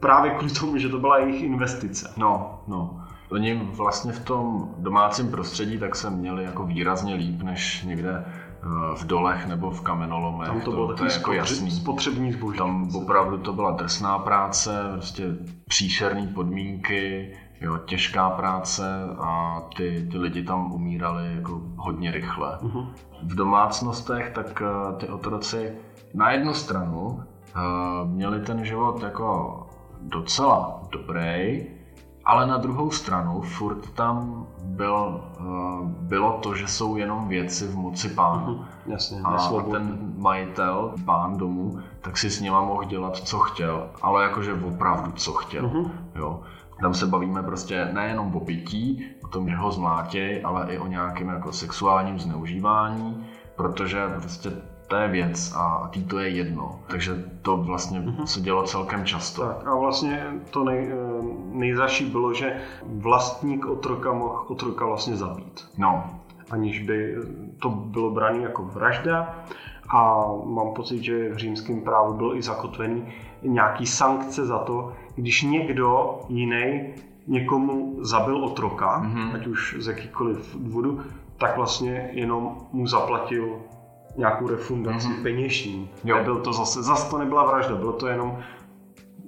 [0.00, 2.12] právě kvůli tomu, že to byla jejich investice.
[2.16, 2.99] No, no.
[3.30, 8.66] Oni vlastně v tom domácím prostředí tak se měli jako výrazně líp než někde eh,
[8.96, 10.48] v dolech nebo v kamenolomech.
[10.48, 11.70] Tam to bylo to je jako jasný.
[11.70, 12.58] spotřební zboží.
[12.58, 15.24] Tam opravdu to byla drsná práce, prostě
[15.68, 18.84] příšerné podmínky, jo, těžká práce
[19.18, 22.58] a ty, ty lidi tam umírali jako hodně rychle.
[22.62, 22.86] Mhm.
[23.22, 25.72] V domácnostech tak eh, ty otroci
[26.14, 27.60] na jednu stranu eh,
[28.04, 29.60] měli ten život jako
[30.00, 31.66] docela dobrý,
[32.30, 35.42] ale na druhou stranu furt tam byl, eh,
[35.82, 38.54] bylo to, že jsou jenom věci v moci pánu.
[38.54, 38.64] Mhm.
[38.86, 39.72] Jasně, A nesvobodný.
[39.72, 45.12] ten majitel, pán domu, tak si s nima mohl dělat, co chtěl, ale jakože opravdu,
[45.12, 45.62] co chtěl.
[45.68, 45.90] Mhm.
[46.14, 46.40] Jo.
[46.80, 50.86] Tam se bavíme prostě nejenom o pití, o tom, že ho zmlátěj, ale i o
[50.86, 54.52] nějakém jako sexuálním zneužívání, protože prostě
[54.90, 56.78] to je věc a tý to je jedno.
[56.86, 59.42] Takže to vlastně se dělo celkem často.
[59.42, 61.22] Tak a vlastně to nej, eh,
[61.52, 66.04] nejzaší bylo, že vlastník otroka mohl otroka vlastně zabít, No,
[66.50, 67.16] aniž by
[67.58, 69.34] to bylo brané jako vražda
[69.88, 73.06] a mám pocit, že v římském právu byl i zakotvený
[73.42, 76.94] nějaký sankce za to, když někdo jiný
[77.26, 79.30] někomu zabil otroka, Mhm.
[79.34, 81.00] ať už z jakýkoliv důvodu,
[81.38, 83.56] tak vlastně jenom mu zaplatil
[84.16, 85.22] nějakou refundaci Mhm.
[85.22, 85.90] peněžní.
[86.04, 86.16] Jo.
[86.16, 88.38] Nebyl to zase, zase to nebyla vražda, bylo to jenom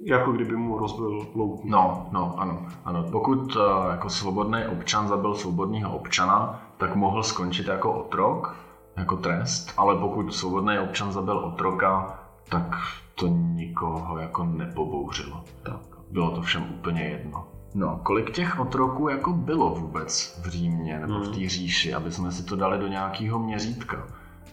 [0.05, 1.61] jako kdyby mu rozbil louku.
[1.69, 3.05] No, no, ano, ano.
[3.11, 8.55] Pokud uh, jako svobodný občan zabil svobodného občana, tak mohl skončit jako otrok,
[8.97, 12.19] jako trest, ale pokud svobodný občan zabil otroka,
[12.49, 12.75] tak
[13.15, 15.43] to nikoho jako nepobouřilo.
[15.63, 15.79] Tak.
[16.11, 17.47] Bylo to všem úplně jedno.
[17.75, 21.49] No, kolik těch otroků jako bylo vůbec v Římě nebo v té hmm.
[21.49, 23.97] říši, aby jsme si to dali do nějakého měřítka.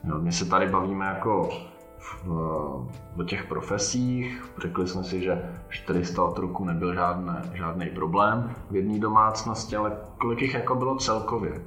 [0.04, 1.48] No, my se tady bavíme jako
[1.98, 2.28] v,
[3.18, 4.44] o těch profesích.
[4.58, 10.42] Řekli jsme si, že 400 otroků nebyl žádné, žádný problém v jedné domácnosti, ale kolik
[10.42, 11.62] jich jako bylo celkově.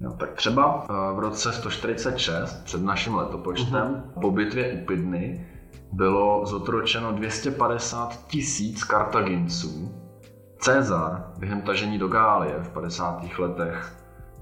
[0.00, 4.20] No, tak třeba v roce 146 před naším letopočtem uh-huh.
[4.20, 5.46] po bitvě u Pydny
[5.92, 9.94] bylo zotročeno 250 tisíc Kartaginců.
[10.58, 13.38] Cezar během tažení do Gálie v 50.
[13.38, 13.96] letech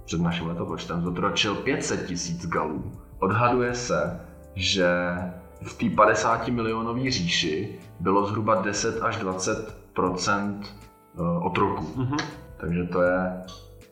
[0.05, 2.93] před naším letopočtem zotročil 500 tisíc Galů.
[3.19, 4.21] Odhaduje se,
[4.55, 4.89] že
[5.63, 11.85] v té 50 milionové říši bylo zhruba 10 až 20 eh, otroků.
[11.85, 12.19] Mm-hmm.
[12.57, 13.45] Takže to je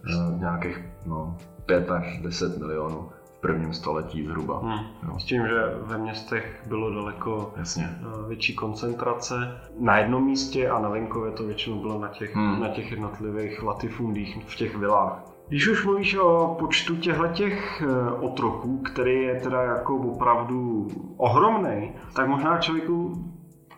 [0.06, 1.36] uh, nějakých no,
[1.66, 4.58] 5 až 10 milionů v prvním století zhruba.
[4.58, 4.86] Hmm.
[5.08, 5.20] No.
[5.20, 7.98] S tím, že ve městech bylo daleko Jasně.
[8.00, 9.34] Eh, větší koncentrace.
[9.80, 12.60] Na jednom místě a na venkově to většinou bylo na těch, hmm.
[12.60, 15.35] na těch jednotlivých latifundích v těch vilách.
[15.48, 21.92] Když už mluvíš o počtu těchto těch eh, otroků, který je teda jako opravdu ohromný,
[22.14, 23.24] tak možná člověku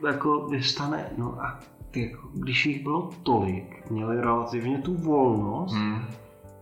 [0.06, 1.58] jako vystane, no a
[1.90, 6.00] ty, jako, když jich bylo tolik, měli relativně tu volnost, hmm.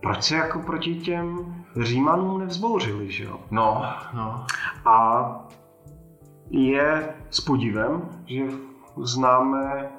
[0.01, 3.39] proč se jako proti těm Římanům nevzbouřili, že jo?
[3.51, 4.45] No, no.
[4.85, 5.29] A
[6.49, 8.43] je s podívem, že
[8.97, 9.89] známe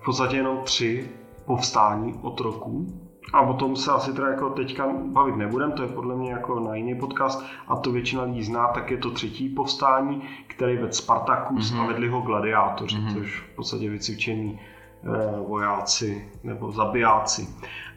[0.00, 1.10] v podstatě jenom tři
[1.44, 6.16] povstání otroků, a o tom se asi teda jako teďka bavit nebudem, to je podle
[6.16, 10.22] mě jako na jiný podcast a to většina lidí zná, tak je to třetí povstání,
[10.46, 11.80] který ved Spartakus mm-hmm.
[11.80, 13.14] a vedli ho gladiátoři, mm-hmm.
[13.14, 17.48] což v podstatě vycvičení e, vojáci nebo zabijáci.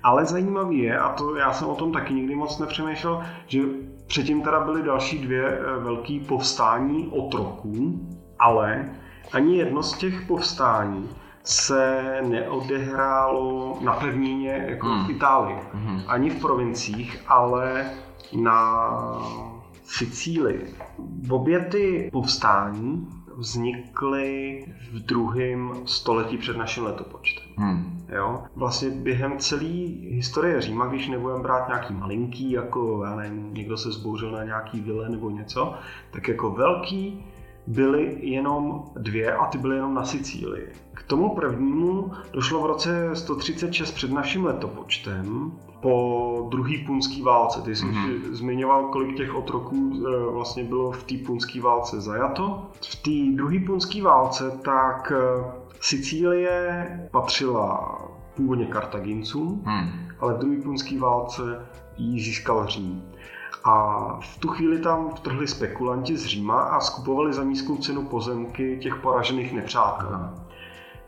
[0.04, 3.62] Ale zajímavý je, a to já jsem o tom taky nikdy moc nepřemýšlel, že
[4.08, 8.00] předtím teda byly další dvě e, velké povstání otroků,
[8.40, 8.90] ale
[9.34, 11.10] ani jedno z těch povstání
[11.44, 15.06] se neodehrálo na pevnině jako hmm.
[15.06, 16.02] v Itálii, hmm.
[16.08, 17.92] ani v provinciích, ale
[18.34, 18.90] na
[19.84, 20.76] Sicílii.
[21.30, 27.46] Obě ty povstání vznikly v druhém století před naším letopočtem.
[27.58, 28.06] Hmm.
[28.16, 28.44] Jo?
[28.56, 33.92] Vlastně během celé historie Říma, když nebudeme brát nějaký malinký, jako já nevím, někdo se
[33.92, 35.74] zbouřil na nějaký vile nebo něco,
[36.12, 37.26] tak jako velký
[37.68, 40.68] byly jenom dvě a ty byly jenom na Sicílii.
[40.94, 47.62] K tomu prvnímu došlo v roce 136 před naším letopočtem po druhý punský válce.
[47.62, 48.34] Ty jsi mm-hmm.
[48.34, 52.68] zmiňoval, kolik těch otroků e, vlastně bylo v té punské válce zajato.
[52.82, 55.44] V té druhé punské válce tak e,
[55.82, 57.98] Sicílie patřila
[58.36, 59.90] původně Kartagincům, hmm.
[60.20, 61.66] ale v druhé punské válce
[61.98, 63.04] ji získal Řím.
[63.64, 68.78] A v tu chvíli tam vtrhli spekulanti z Říma a skupovali za nízkou cenu pozemky
[68.82, 70.30] těch poražených nepřátel.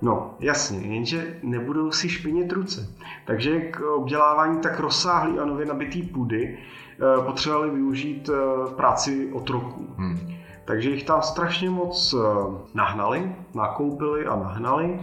[0.02, 2.88] No, jasně, jenže nebudou si špinit ruce.
[3.26, 9.88] Takže k obdělávání tak rozsáhlý a nově nabitý půdy eh, potřebovali využít eh, práci otroků.
[9.98, 10.34] Hmm.
[10.66, 12.18] Takže jich tam strašně moc eh,
[12.74, 15.00] nahnali, nakoupili a nahnali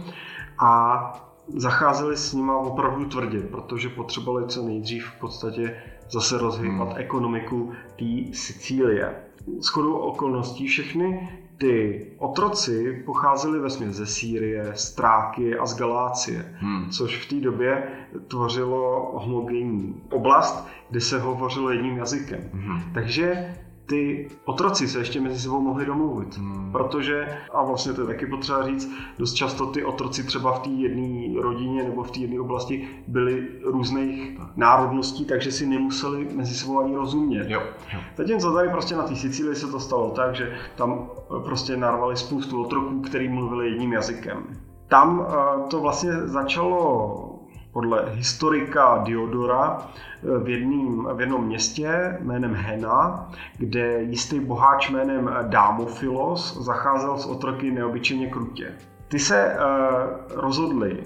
[0.59, 1.13] a
[1.55, 5.81] zacházeli s nima opravdu tvrdě, protože potřebovali co nejdřív v podstatě
[6.11, 6.97] zase rozhýbat hmm.
[6.97, 9.15] ekonomiku té Sicílie.
[9.59, 16.55] S chodou okolností všechny ty otroci pocházeli ve ze Sýrie, z Tráky a z Galácie,
[16.57, 16.89] hmm.
[16.89, 17.83] což v té době
[18.27, 22.49] tvořilo homogenní oblast, kde se hovořilo jedním jazykem.
[22.53, 22.81] Hmm.
[22.93, 26.71] Takže ty otroci se ještě mezi sebou mohli domluvit, hmm.
[26.71, 30.69] protože, a vlastně to je taky potřeba říct, dost často ty otroci třeba v té
[30.69, 36.79] jedné rodině nebo v té jedné oblasti byli různých národností, takže si nemuseli mezi sebou
[36.79, 37.49] ani rozumět.
[37.49, 37.61] Jo.
[37.93, 37.99] jo.
[38.17, 41.09] Zatímco tady prostě na té Sicílii se to stalo tak, že tam
[41.45, 44.43] prostě narvali spoustu otroků, který mluvili jedním jazykem.
[44.87, 47.30] Tam eh, to vlastně začalo
[47.71, 55.31] podle historika Diodora eh, v, jedným, v jednom městě jménem Hena, kde jistý boháč jménem
[55.41, 58.73] Dámofilos zacházel s otroky neobyčejně krutě.
[59.07, 61.03] Ty se uh, rozhodli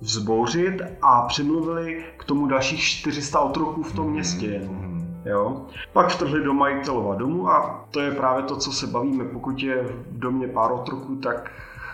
[0.00, 4.62] vzbouřit a přimluvili k tomu dalších 400 otroků v tom městě.
[4.64, 4.94] Mm.
[5.24, 5.66] Jo?
[5.92, 9.24] Pak vtrhli do majitelova domu a to je právě to, co se bavíme.
[9.24, 11.50] Pokud je v domě pár otroků, tak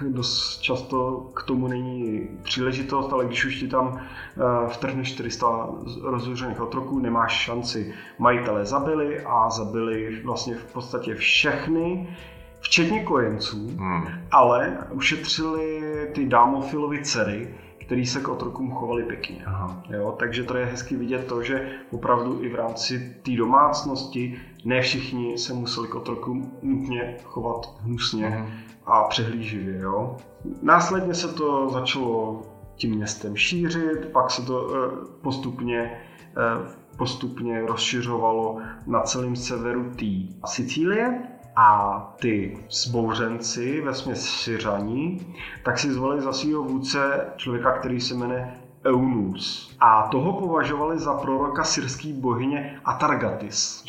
[0.08, 5.68] dost často k tomu není příležitost, ale když už ti tam uh, vtrhne 400
[6.02, 7.94] rozhořených otroků, nemáš šanci.
[8.18, 12.16] Majitele zabili a zabili vlastně v podstatě všechny
[12.60, 14.08] včetně kojenců, hmm.
[14.30, 15.82] ale ušetřili
[16.14, 17.54] ty dámofilovy dcery,
[17.90, 19.42] který se k otrokům chovali pěkně.
[19.46, 19.82] Aha.
[19.88, 24.80] Jo, takže to je hezky vidět to, že opravdu i v rámci té domácnosti ne
[24.80, 28.46] všichni se museli k otrokům nutně chovat hnusně Aha.
[28.86, 29.78] a přehlíživě.
[29.78, 30.16] Jo.
[30.62, 32.42] Následně se to začalo
[32.76, 36.00] tím městem šířit, pak se to eh, postupně
[36.36, 41.22] eh, postupně rozšiřovalo na celém severu té Sicílie
[41.56, 45.34] a ty zbouřenci, ve směs Syřaní,
[45.64, 48.54] tak si zvolili za svého vůdce člověka, který se jmenuje
[48.86, 49.76] Eunus.
[49.80, 53.84] A toho považovali za proroka syrské bohyně Atargatis.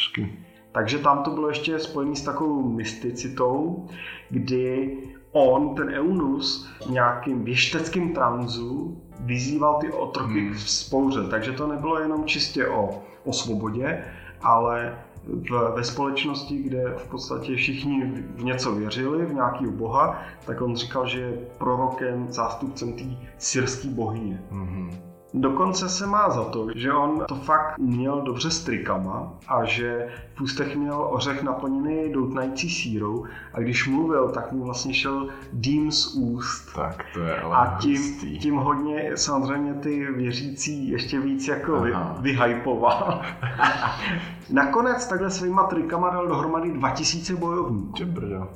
[0.71, 3.87] Takže tam to bylo ještě spojené s takovou mysticitou,
[4.29, 4.97] kdy
[5.31, 10.53] on, ten Eunus, v nějakým věšteckým tranzu vyzýval ty otroky hmm.
[10.53, 11.19] k spouře.
[11.29, 14.03] Takže to nebylo jenom čistě o, o svobodě,
[14.41, 20.61] ale v, ve společnosti, kde v podstatě všichni v něco věřili, v nějakého boha, tak
[20.61, 23.03] on říkal, že je prorokem, zástupcem té
[23.37, 24.43] syrské bohyně.
[24.51, 25.11] Mm-hmm.
[25.33, 30.07] Dokonce se má za to, že on to fakt měl dobře s trikama a že
[30.35, 35.91] v ústech měl ořech naplněný doutnající sírou a když mluvil, tak mu vlastně šel dým
[35.91, 36.73] z úst.
[36.75, 41.93] Tak to je ale A tím, tím hodně samozřejmě ty věřící ještě víc jako vy,
[42.19, 43.21] vyhypoval.
[44.49, 47.93] Nakonec takhle svýma trikama dal dohromady 2000 bojovníků.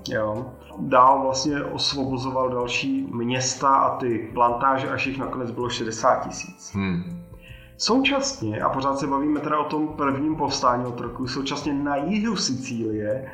[0.10, 0.46] Jo.
[0.80, 6.72] Dál vlastně osvobozoval další města a ty plantáže, až jich nakonec bylo 60 tisíc.
[6.74, 7.26] Hmm.
[7.78, 13.32] Současně, a pořád se bavíme teda o tom prvním povstání otroků, současně na jihu Sicílie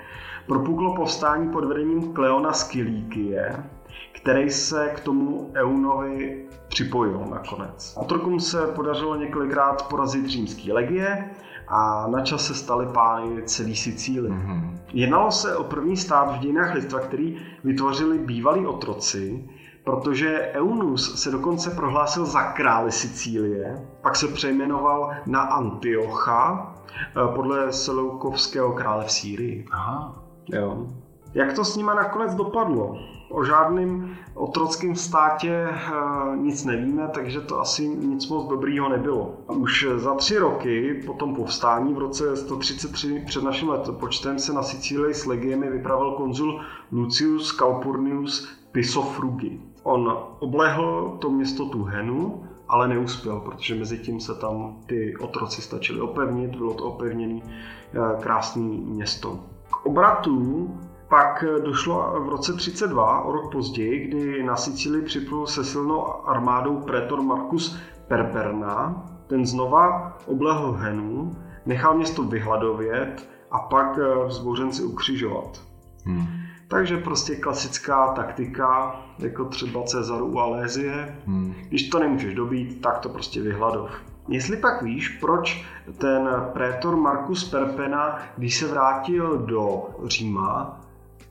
[0.47, 3.63] propuklo povstání pod vedením Kleona z Kilíkie,
[4.11, 7.93] který se k tomu Eunovi připojil nakonec.
[7.97, 11.29] Otrokům se podařilo několikrát porazit římský legie
[11.71, 14.33] a na čas se stali pány celý Sicílie.
[14.33, 14.77] Mm-hmm.
[14.93, 19.49] Jednalo se o první stát v dějinách lidstva, který vytvořili bývalí otroci,
[19.83, 27.73] protože Eunus se dokonce prohlásil za králi Sicílie, pak se přejmenoval na Antiocha eh, podle
[27.73, 29.65] Seleukovského krále v Sýrii.
[29.71, 30.23] Aha.
[30.53, 30.87] Jo.
[31.33, 32.97] Jak to s nima nakonec dopadlo?
[33.29, 39.33] O žádném otrockém státě eh, nic nevíme, takže to asi nic moc dobrýho nebylo.
[39.47, 44.63] Už za tři roky po tom povstání v roce 133 před naším letopočtem se na
[44.63, 49.61] Sicílii s legiemi vypravil konzul Lucius Calpurnius Pisofrugi.
[49.83, 56.01] On oblehl to město Tuhenu, ale neuspěl, protože mezi tím se tam ty otroci stačili
[56.01, 59.39] opevnit, bylo to opevněné eh, krásné město.
[59.69, 60.69] K obratu
[61.11, 66.77] pak došlo v roce 32, o rok později, kdy na Sicílii připlul se silnou armádou
[66.77, 69.03] pretor Marcus Perperna.
[69.27, 75.61] Ten znova oblehl Henu, nechal město vyhladovět a pak eh, vzbouřenci ukřižovat.
[76.05, 76.27] Hmm.
[76.67, 81.17] Takže prostě klasická taktika, jako třeba Cezaru u Alézie.
[81.25, 81.53] Hmm.
[81.69, 83.91] Když to nemůžeš dobít, tak to prostě vyhladov.
[84.27, 85.65] Jestli pak víš, proč
[85.97, 90.80] ten prétor Marcus Perpena, když se vrátil do Říma,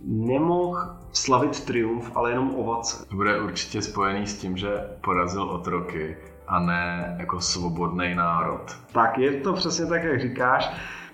[0.04, 0.78] nemohl
[1.12, 3.06] slavit triumf, ale jenom ovace.
[3.08, 4.68] To bude určitě spojený s tím, že
[5.00, 6.16] porazil otroky
[6.48, 8.76] a ne jako svobodný národ.
[8.92, 10.70] Tak je to přesně tak, jak říkáš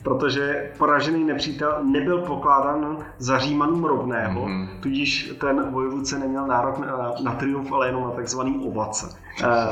[0.06, 4.68] protože poražený nepřítel nebyl pokládán za Římanům rovného, mm-hmm.
[4.80, 9.06] tudíž ten vojevůdce neměl nárok na, na triumf, ale jenom na takzvaný ovace.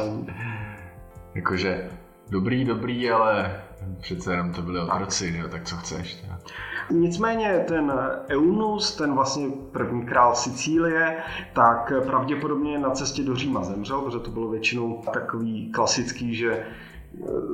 [0.08, 0.26] Um,
[1.34, 1.90] Jakože
[2.30, 3.60] dobrý, dobrý, ale
[4.00, 5.50] přece jenom to byly otroci, tak.
[5.50, 6.14] tak co chceš.
[6.14, 6.38] Teda.
[6.90, 7.92] Nicméně ten
[8.28, 14.30] Eunus, ten vlastně první král Sicílie, tak pravděpodobně na cestě do Říma zemřel, protože to
[14.30, 16.66] bylo většinou takový klasický, že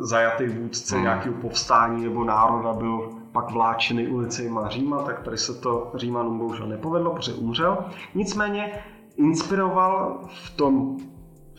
[0.01, 1.05] zajatý vůdce hmm.
[1.05, 6.66] nějakého povstání nebo národa byl pak vláčený ulicemi Říma, tak tady se to Římanům bohužel
[6.66, 7.79] nepovedlo, protože umřel.
[8.14, 8.73] Nicméně
[9.16, 10.97] inspiroval v tom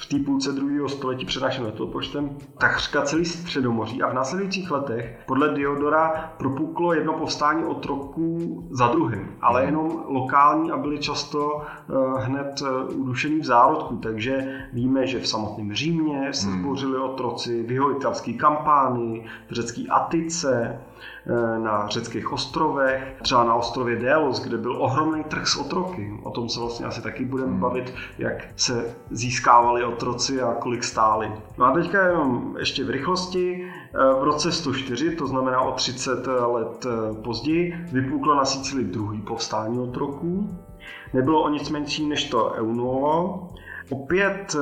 [0.01, 5.19] v té půlce druhého století před naším letopočtem takřka celý středomoří a v následujících letech
[5.27, 9.69] podle Diodora propuklo jedno povstání otroků za druhým, ale hmm.
[9.69, 15.27] jenom lokální a byly často uh, hned uh, udušený v zárodku, takže víme, že v
[15.27, 16.61] samotném Římě se hmm.
[16.61, 20.90] zbořili otroci, v jeho italské kampánii, v řecké Atice, Eh,
[21.57, 26.19] na řeckých ostrovech, třeba na ostrově Delos, kde byl ohromný trh s otroky.
[26.23, 27.59] O tom se vlastně asi taky budeme hmm.
[27.59, 31.31] bavit, jak se získávali otroci a kolik stáli.
[31.57, 33.71] No a teďka jenom ještě v rychlosti.
[33.93, 39.21] Eh, v roce 104, to znamená o 30 let eh, později, vypuklo na Sicílii druhý
[39.21, 40.49] povstání otroků.
[41.13, 43.47] Nebylo o nic menší než to Eunuo,
[43.89, 44.55] opět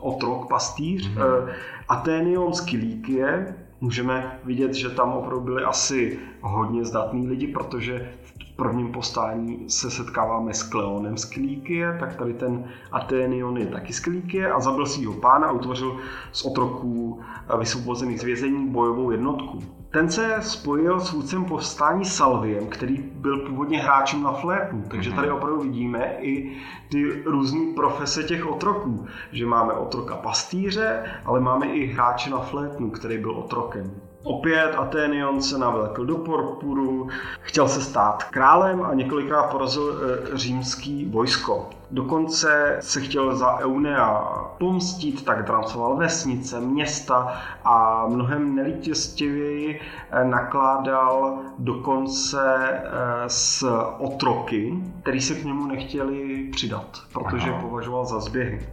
[0.00, 1.48] otrok, pastýř, mm-hmm.
[1.88, 8.33] Aténion z Kilíkie, můžeme vidět, že tam opravdu byli asi hodně zdatní lidi, protože v
[8.56, 14.00] prvním povstání se setkáváme s Kleonem z Klíkie, tak tady ten Aténion je taky z
[14.00, 15.96] Klíkie a zabil svého pána a utvořil
[16.32, 17.20] z otroků
[17.58, 19.58] vysvobozených z vězení bojovou jednotku.
[19.90, 25.28] Ten se spojil s vůdcem povstání Salviem, který byl původně hráčem na flétnu, takže tady
[25.28, 25.36] mhm.
[25.36, 26.56] opravdu vidíme i
[26.90, 32.90] ty různé profese těch otroků, že máme otroka pastýře, ale máme i hráče na flétnu,
[32.90, 33.90] který byl otrokem.
[34.24, 37.08] Opět Aténion se navlekl do Porpuru,
[37.40, 41.70] chtěl se stát králem a několikrát porazil e, římský vojsko.
[41.90, 44.20] Dokonce se chtěl za Eunea
[44.58, 52.82] pomstit, tak drancoval vesnice, města a mnohem nelítěstivěji e, nakládal dokonce e,
[53.26, 53.68] s
[53.98, 57.60] otroky, který se k němu nechtěli přidat, protože Aha.
[57.60, 58.68] považoval za zběhy.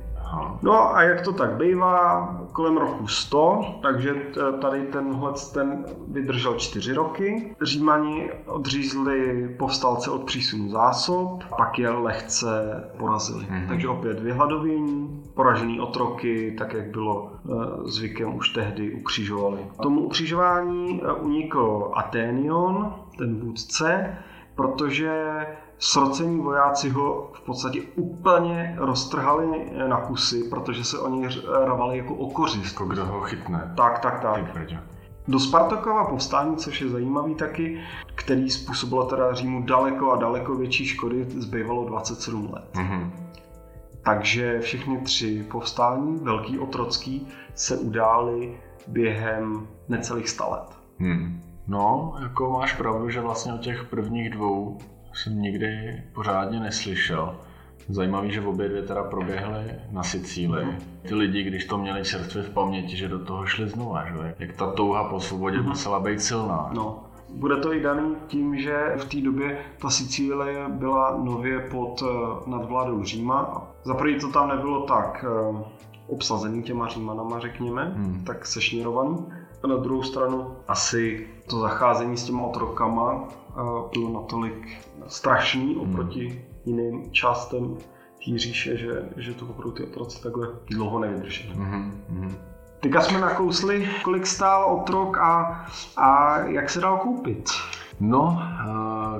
[0.61, 4.15] No a jak to tak bývá, kolem roku 100, takže
[4.61, 7.55] tady tenhle ten vydržel čtyři roky.
[7.61, 13.45] Římani odřízli povstalce od přísunu zásob, pak je lehce porazili.
[13.45, 13.67] Mm-hmm.
[13.67, 19.59] Takže opět vyhladovění, poražený otroky, tak jak bylo e, zvykem už tehdy, ukřižovali.
[19.81, 24.17] Tomu ukřižování e, unikl Aténion, ten vůdce,
[24.55, 25.45] protože
[25.81, 31.27] srocení vojáci ho v podstatě úplně roztrhali na kusy, protože se oni
[31.65, 32.73] ravali jako o kořist.
[32.73, 33.73] Jako kdo ho chytne.
[33.77, 34.41] Tak, tak, tak.
[35.27, 37.81] Do Spartakova povstání, což je zajímavý taky,
[38.15, 42.69] který způsobilo teda Římu daleko a daleko větší škody, zbývalo 27 let.
[42.73, 43.11] Mm-hmm.
[44.03, 48.57] Takže všechny tři povstání, velký otrocký, se udály
[48.87, 50.77] během necelých 100 let.
[50.99, 51.41] Hmm.
[51.67, 54.77] No, jako máš pravdu, že vlastně o těch prvních dvou
[55.13, 57.35] jsem nikdy pořádně neslyšel.
[57.89, 60.65] Zajímavý, že obě dvě teda proběhly na Sicílii.
[60.65, 60.77] Mhm.
[61.07, 64.35] Ty lidi, když to měli čerstvě v paměti, že do toho šli znova, že?
[64.39, 65.67] jak ta touha po svobodě mm-hmm.
[65.67, 66.69] musela být silná.
[66.73, 67.03] No.
[67.29, 72.49] Bude to i daný tím, že v té době ta Sicílie byla nově pod eh,
[72.49, 73.67] nadvládou Říma.
[73.83, 75.63] Za první to tam nebylo tak eh,
[76.07, 78.23] obsazený těma Římanama, řekněme, hmm.
[78.25, 79.17] tak sešněrovaný.
[79.63, 83.27] A na druhou stranu asi to zacházení s těma otrokama
[83.93, 84.77] bylo natolik
[85.07, 85.81] strašný hmm.
[85.81, 87.77] oproti jiným částem
[88.25, 91.53] té říše, že, že to opravdu ty otroci takhle dlouho nevydrží.
[91.55, 92.31] Mm-hmm.
[92.79, 95.65] Teďka jsme nakousli, kolik stál otrok a,
[95.97, 97.49] a jak se dal koupit.
[97.99, 98.41] No,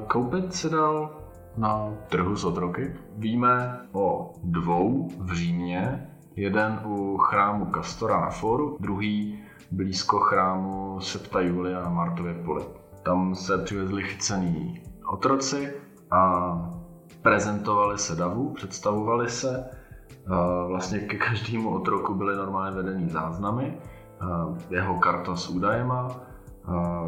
[0.07, 1.09] koupit se dal
[1.57, 2.95] na trhu s otroky.
[3.17, 6.07] Víme o dvou v Římě.
[6.35, 12.63] Jeden u chrámu Kastora na Foru, druhý blízko chrámu Septa Julia na Martově poli.
[13.03, 14.81] Tam se přivezli chycený
[15.11, 15.73] otroci
[16.11, 16.51] a
[17.21, 19.65] prezentovali se davu, představovali se.
[20.67, 23.77] Vlastně ke každému otroku byly normálně vedený záznamy,
[24.69, 26.07] jeho karta s údajema.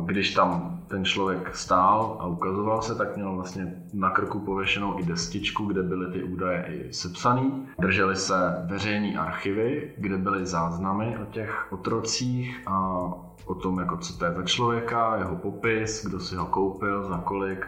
[0.06, 5.04] Když tam ten člověk stál a ukazoval se, tak měl vlastně na krku pověšenou i
[5.04, 7.68] destičku, kde byly ty údaje i sepsaný.
[7.80, 13.08] Drželi se veřejné archivy, kde byly záznamy o těch otrocích a
[13.46, 17.18] o tom, jako co to je za člověka, jeho popis, kdo si ho koupil, za
[17.18, 17.68] kolik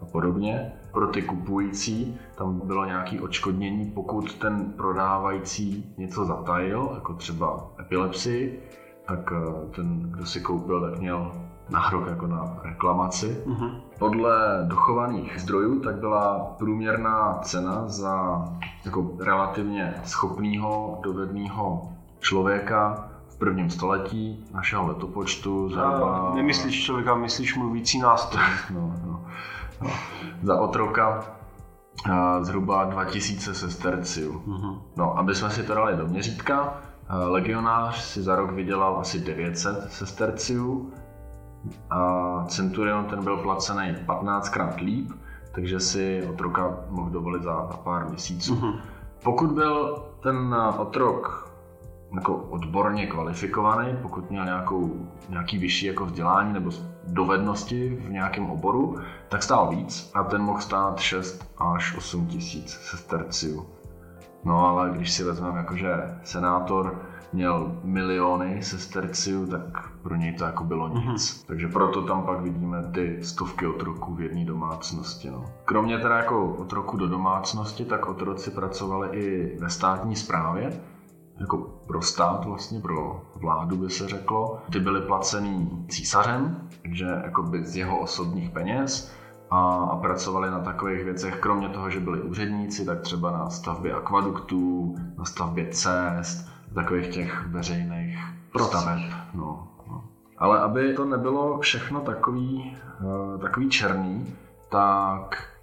[0.00, 0.72] a podobně.
[0.92, 8.62] Pro ty kupující tam bylo nějaké odškodnění, pokud ten prodávající něco zatajil, jako třeba epilepsii,
[9.08, 11.32] tak eh, ten, kdo si koupil, tak měl
[11.68, 13.42] nárok jako na reklamaci.
[13.46, 13.80] Uh-huh.
[13.98, 18.44] Podle dochovaných zdrojů tak byla průměrná cena za
[18.84, 26.32] jako relativně schopného, dovedného člověka v prvním století našeho letopočtu zhruba...
[26.34, 28.44] Nemyslíš člověka, myslíš mluvící nástroj.
[28.74, 29.20] no, no,
[29.82, 29.90] no.
[30.42, 31.24] Za otroka
[32.40, 34.42] zhruba 2000 sesterciů.
[34.46, 34.78] Uh-huh.
[34.96, 36.74] No, aby jsme si to dali do měřítka,
[37.28, 40.92] legionář si za rok vydělal asi 900 sesterciů
[41.90, 45.10] a Centurion ten byl placený 15krát líp,
[45.52, 48.54] takže si otroka mohl dovolit za, pár měsíců.
[48.54, 48.80] Uh-huh.
[49.24, 51.45] Pokud byl ten otrok
[52.16, 56.70] jako odborně kvalifikovaný, pokud měl nějakou, nějaký vyšší jako vzdělání nebo
[57.06, 58.98] dovednosti v nějakém oboru,
[59.28, 63.66] tak stál víc a ten mohl stát 6 až 8 tisíc sesterciů.
[64.44, 67.02] No ale když si vezmeme, jakože senátor
[67.32, 71.04] měl miliony sesterciů, tak pro něj to jako bylo nic.
[71.06, 71.46] Mm-hmm.
[71.46, 75.30] Takže proto tam pak vidíme ty stovky otroků v jedné domácnosti.
[75.30, 75.44] No.
[75.64, 80.80] Kromě teda jako otroku do domácnosti, tak otroci pracovali i ve státní správě,
[81.40, 84.62] jako pro stát vlastně, pro vládu by se řeklo.
[84.72, 89.12] Ty byly placený císařem, takže jako by z jeho osobních peněz
[89.50, 93.92] a, a pracovali na takových věcech, kromě toho, že byli úředníci, tak třeba na stavbě
[93.92, 98.18] akvaduktů, na stavbě cest, takových těch veřejných
[98.64, 98.98] staveb.
[99.34, 100.04] No, no.
[100.38, 104.34] Ale aby to nebylo všechno takový, uh, takový černý,
[104.68, 105.55] tak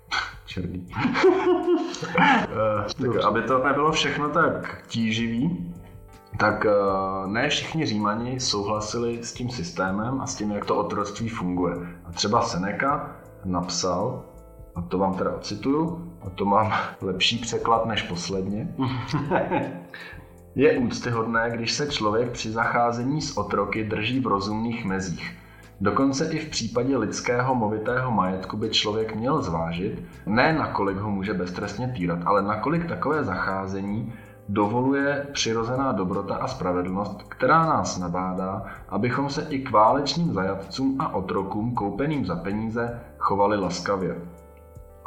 [0.53, 0.87] černý.
[3.01, 5.73] tak aby to nebylo všechno tak tíživý,
[6.37, 6.65] tak
[7.25, 11.75] ne všichni Římani souhlasili s tím systémem a s tím, jak to otroctví funguje.
[12.05, 14.25] A třeba Seneca napsal,
[14.75, 18.75] a to vám teda ocituju, a to mám lepší překlad než posledně.
[20.55, 25.42] Je úctyhodné, když se člověk při zacházení s otroky drží v rozumných mezích.
[25.83, 31.33] Dokonce i v případě lidského movitého majetku by člověk měl zvážit, ne nakolik ho může
[31.33, 34.13] beztrestně týrat, ale nakolik takové zacházení
[34.49, 41.13] dovoluje přirozená dobrota a spravedlnost, která nás nabádá, abychom se i k válečným zajatcům a
[41.13, 44.15] otrokům koupeným za peníze chovali laskavě.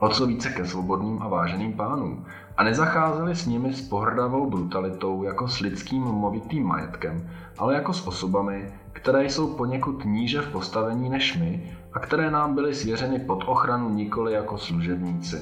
[0.01, 2.25] O co více ke svobodným a váženým pánům.
[2.57, 8.07] A nezacházeli s nimi s pohrdavou brutalitou jako s lidským movitým majetkem, ale jako s
[8.07, 13.45] osobami, které jsou poněkud níže v postavení než my a které nám byly svěřeny pod
[13.47, 15.37] ochranu nikoli jako služebníci.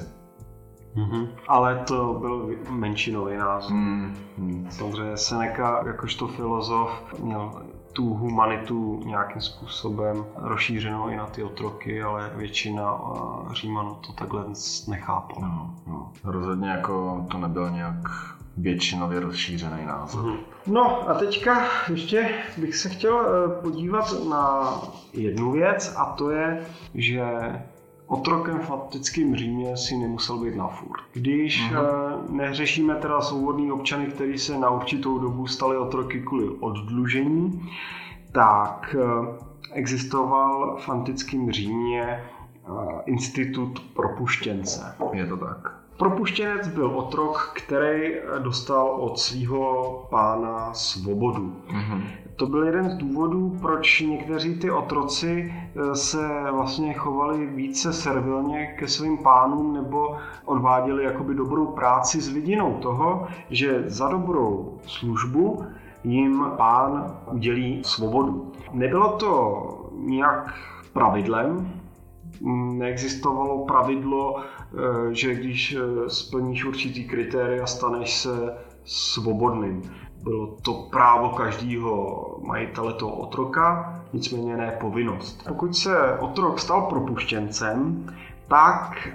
[0.95, 1.27] Mm-hmm.
[1.47, 3.71] Ale to byl menšinový názor.
[3.73, 4.67] Mm, mm.
[4.69, 7.51] Samozřejmě Seneca jakožto filozof měl
[7.95, 14.45] tu humanitu nějakým způsobem rozšířenou i na ty otroky, ale většina eh, Římanů to takhle
[14.87, 15.47] nechápala.
[15.47, 16.11] No, no.
[16.23, 17.97] Rozhodně jako to nebyl nějak
[18.57, 20.23] většinově rozšířený názor.
[20.23, 20.37] Mm.
[20.67, 24.73] No a teďka ještě bych se chtěl eh, podívat na
[25.13, 26.65] jednu věc a to je,
[26.95, 27.23] že
[28.07, 31.01] otrokem v antickém Římě si nemusel být na furt.
[31.13, 32.29] Když mm-hmm.
[32.29, 37.69] neřešíme teda svobodní občany, kteří se na určitou dobu stali otroky kvůli oddlužení,
[38.31, 42.21] tak eh, existoval v antickém Římě eh,
[43.05, 44.95] institut propuštěnce.
[45.13, 45.84] Je to tak.
[45.97, 51.55] Propuštěnec byl otrok, který dostal od svého pána svobodu.
[51.67, 52.01] Mm-hmm.
[52.35, 58.65] To byl jeden z důvodů, proč někteří ty otroci eh, se vlastně chovali více servilně
[58.65, 65.65] ke svým pánům nebo odváděli jakoby dobrou práci s vidinou toho, že za dobrou službu
[66.03, 68.51] jim pán udělí svobodu.
[68.71, 70.53] Nebylo to nějak
[70.93, 71.71] pravidlem,
[72.77, 79.81] neexistovalo pravidlo, eh, že když eh, splníš určitý kritéria, staneš se svobodným.
[80.23, 85.43] Bylo to právo každého majitele toho otroka, nicméně ne povinnost.
[85.47, 88.05] Pokud se otrok stal propuštěncem,
[88.47, 89.13] tak e,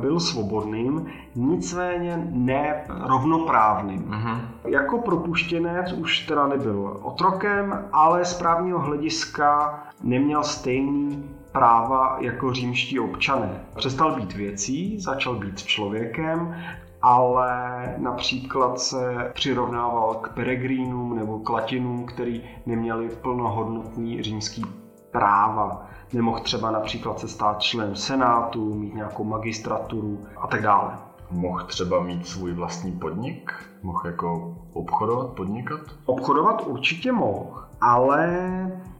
[0.00, 4.02] byl svobodným, nicméně ne rovnoprávným.
[4.02, 4.40] Mm-hmm.
[4.64, 13.00] Jako propuštěnec už teda nebyl otrokem, ale z právního hlediska neměl stejný práva jako římští
[13.00, 13.64] občané.
[13.76, 16.54] Přestal být věcí, začal být člověkem
[17.02, 24.64] ale například se přirovnával k peregrínům nebo k latinům, který neměli plnohodnotný římský
[25.10, 25.86] práva.
[26.12, 30.98] Nemohl třeba například se stát členem senátu, mít nějakou magistraturu a tak dále.
[31.32, 33.52] Mohl třeba mít svůj vlastní podnik?
[33.82, 35.80] Mohl jako obchodovat, podnikat?
[36.06, 38.28] Obchodovat určitě mohl, ale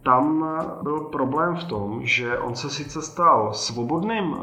[0.03, 0.47] tam
[0.83, 4.37] byl problém v tom, že on se sice stal svobodným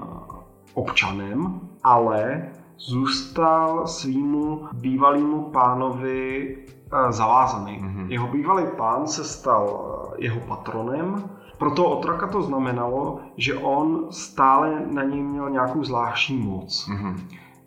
[0.74, 7.82] občanem, ale zůstal svýmu bývalému pánovi eh, zavázaný.
[7.82, 8.12] Mm-hmm.
[8.12, 14.08] Jeho bývalý pán se stal eh, jeho patronem, pro toho otroka to znamenalo, že on
[14.10, 16.90] stále na něj měl nějakou zvláštní moc.
[16.90, 17.16] Mm-hmm.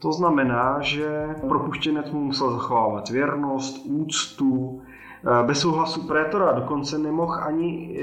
[0.03, 7.35] To znamená, že propuštěnec mu musel zachovávat věrnost, úctu, eh, bez souhlasu prétora dokonce nemohl
[7.35, 7.97] ani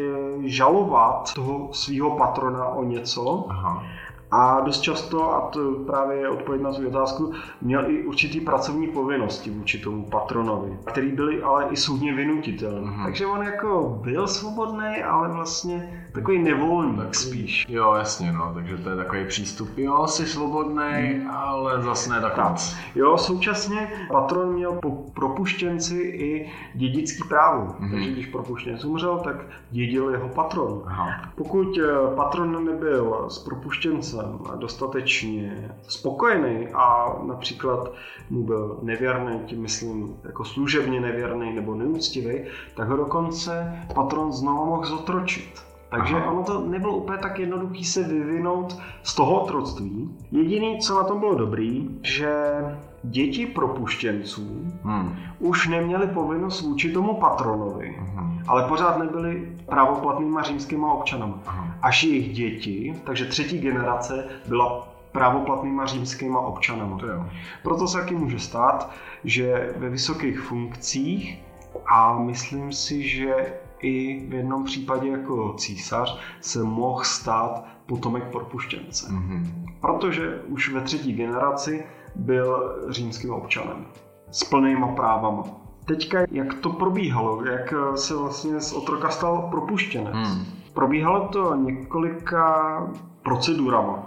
[0.46, 3.46] žalovat toho svého patrona o něco.
[3.50, 3.84] Aha.
[4.32, 7.32] A dost často, a to právě je odpověď na svou otázku,
[7.62, 12.92] měl i určitý pracovní povinnosti vůči tomu patronovi, který byly ale i soudně vynutitelné.
[12.92, 13.04] Mm-hmm.
[13.06, 17.66] Takže on jako byl svobodný, ale vlastně takový nevolný tak spíš.
[17.70, 21.30] Jo, jasně, no, takže to je takový přístup, jo, jsi svobodný, mm.
[21.32, 22.76] ale zase ne tak, tak moc.
[22.96, 27.92] Jo, současně patron měl po propuštěnci i dědický právo, mm-hmm.
[27.92, 29.36] takže když propuštěnec umřel, tak
[29.72, 30.84] dědil jeho patron.
[30.86, 31.32] Aha.
[31.36, 37.92] Pokud eh, patron nebyl s propuštěncem dostatečně spokojený a například
[38.30, 42.42] mu byl nevěrný, tím myslím jako služebně nevěrný nebo neúctivý,
[42.76, 45.69] tak ho dokonce patron znovu mohl zotročit.
[45.90, 46.32] Takže Aha.
[46.32, 50.18] ono to nebylo úplně tak jednoduché se vyvinout z toho otroctví.
[50.32, 52.56] Jediný, co na tom bylo dobrý, že
[53.04, 55.16] děti propuštěnců hmm.
[55.40, 58.40] už neměly povinnost vůči tomu patronovi, hmm.
[58.48, 61.40] ale pořád nebyly právoplatnýma římskýma občanama.
[61.46, 61.72] Hmm.
[61.82, 66.98] Až jejich děti, takže třetí generace, byla právoplatnýma římskýma občanama.
[66.98, 67.26] To jo.
[67.64, 68.92] Proto se taky může stát,
[69.24, 71.44] že ve vysokých funkcích
[71.86, 79.08] a myslím si, že i v jednom případě jako císař se mohl stát potomek propuštěnce.
[79.08, 79.46] Mm-hmm.
[79.82, 83.86] Protože už ve třetí generaci byl římským občanem
[84.32, 85.44] s plnýma právama.
[85.86, 90.14] Teďka, jak to probíhalo, jak se vlastně z otroka stal propuštěnec.
[90.14, 90.46] Hmm.
[90.74, 92.88] Probíhalo to několika
[93.24, 94.06] procedurama.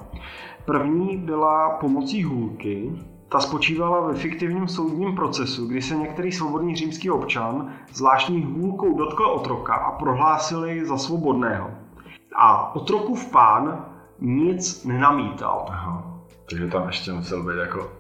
[0.65, 2.93] První byla pomocí hůlky,
[3.33, 9.25] ta spočívala ve fiktivním soudním procesu, kdy se některý svobodný římský občan zvláštní hůlkou dotkl
[9.25, 11.71] otroka a prohlásili za svobodného.
[12.37, 13.87] A otrokův pán
[14.21, 15.67] nic nenamítal.
[15.69, 16.05] Aha.
[16.51, 17.91] Takže tam ještě musel být jako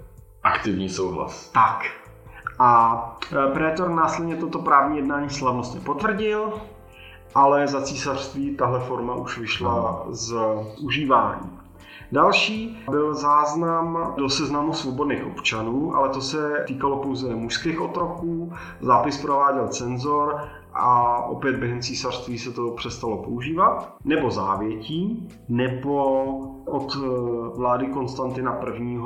[0.42, 1.48] aktivní souhlas.
[1.48, 1.84] Tak.
[2.58, 6.52] A e, prétor následně toto právní jednání slavnostně potvrdil,
[7.34, 10.34] ale za císařství tahle forma už vyšla z
[10.80, 11.61] užívání.
[12.12, 19.22] Další byl záznam do seznamu svobodných občanů, ale to se týkalo pouze mužských otroků, zápis
[19.22, 26.24] prováděl cenzor a opět během císařství se to přestalo používat, nebo závětí, nebo
[26.66, 27.08] od eh,
[27.58, 28.98] vlády Konstantina I.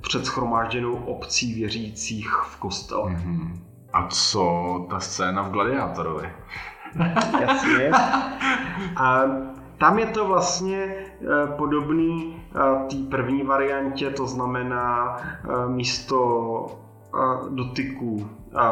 [0.00, 3.12] před schromážděnou obcí věřících v kostele.
[3.12, 3.50] Mm-hmm.
[3.92, 6.28] A co ta scéna v Gladiátorovi?
[7.40, 7.90] Jasně.
[8.96, 9.22] A
[9.80, 11.26] tam je to vlastně eh,
[11.56, 15.16] podobný eh, té první variantě, to znamená
[15.68, 16.66] místo
[17.50, 18.26] dotyku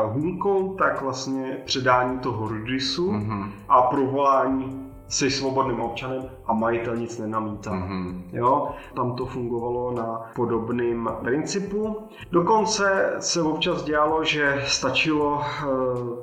[0.06, 3.50] hůlkou, tak vlastně předání toho rudisu mm-hmm.
[3.68, 7.70] a provolání jsi svobodným občanem a majitel nic nenamítá.
[7.70, 8.22] Mm-hmm.
[8.32, 8.68] Jo?
[8.94, 11.96] Tam to fungovalo na podobném principu.
[12.30, 15.64] Dokonce se občas dělalo, že stačilo e,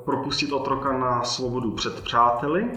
[0.04, 2.70] propustit otroka na svobodu před přáteli,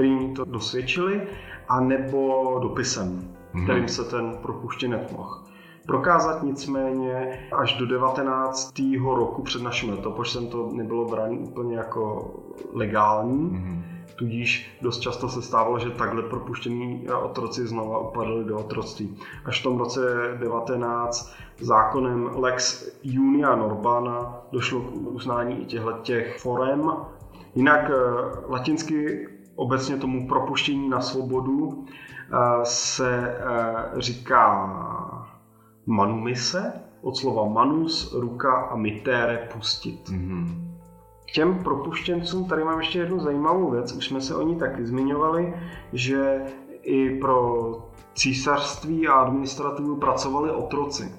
[0.00, 1.28] kterým to dosvědčili,
[1.68, 3.20] a nebo dopisem,
[3.54, 3.64] mm-hmm.
[3.64, 5.40] kterým se ten propuštěnec mohl
[5.86, 8.72] prokázat nicméně až do 19.
[9.04, 12.34] roku před naším letopočtem to nebylo bráno úplně jako
[12.72, 13.50] legální.
[13.50, 13.82] Mm-hmm.
[14.16, 19.16] Tudíž dost často se stávalo, že takhle propuštění otroci znova upadli do otroctví.
[19.44, 20.00] Až v tom roce
[20.40, 26.90] 19 zákonem Lex Junia Norbana došlo k uznání i těchto těch forem.
[27.54, 27.94] Jinak eh,
[28.48, 29.28] latinsky
[29.60, 34.70] obecně tomu propuštění na svobodu eh, se eh, říká
[35.86, 40.08] manumise, od slova manus, ruka a mitere pustit.
[40.08, 40.46] Mm-hmm.
[41.28, 44.86] K těm propuštěncům tady mám ještě jednu zajímavou věc, už jsme se o ní taky
[44.86, 45.54] zmiňovali,
[45.92, 46.42] že
[46.82, 47.72] i pro
[48.14, 51.14] císařství a administrativu pracovali otroci.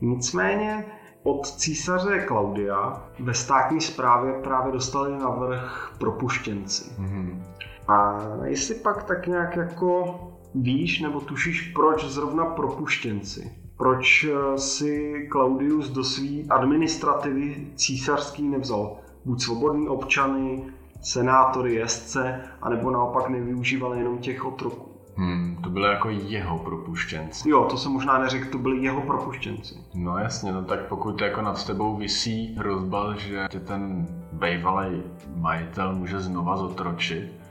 [0.00, 0.84] Nicméně
[1.22, 6.90] od císaře Klaudia ve státní správě právě dostali na vrch propuštěnci.
[7.00, 7.42] Mm-hmm.
[7.88, 10.20] A jestli pak tak nějak jako
[10.54, 13.62] víš nebo tušíš, proč zrovna propuštěnci?
[13.82, 20.64] proč eh, si Claudius do své administrativy císařský nevzal buď svobodní občany,
[21.00, 24.88] senátory, jezdce, anebo naopak nevyužíval jenom těch otroků.
[25.16, 27.50] Hmm, to bylo jako jeho propuštěnci.
[27.50, 29.74] Jo, to jsem možná neřekl, to byli jeho propuštěnci.
[29.94, 35.02] No jasně, no tak pokud jako nad tebou visí hrozba, že tě ten bývalý
[35.36, 37.41] majitel může znova zotročit,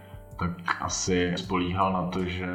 [0.41, 2.47] tak asi spolíhal na to, že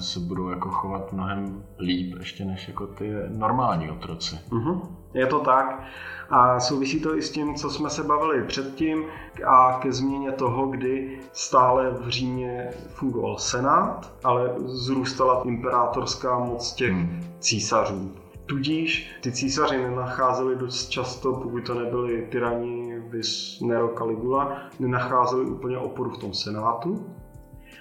[0.00, 4.38] se budou jako chovat mnohem líp ještě než jako ty normální otroci.
[4.50, 4.80] Mm-hmm.
[5.14, 5.82] Je to tak.
[6.30, 9.04] A souvisí to i s tím, co jsme se bavili předtím
[9.46, 16.92] a ke změně toho, kdy stále v Římě fungoval senát, ale zrůstala imperátorská moc těch
[16.92, 17.20] hmm.
[17.38, 18.12] císařů.
[18.46, 25.78] Tudíž ty císaři nenacházeli dost často, pokud to nebyli tyrani vis Nero Caligula, nenacházeli úplně
[25.78, 27.06] oporu v tom senátu,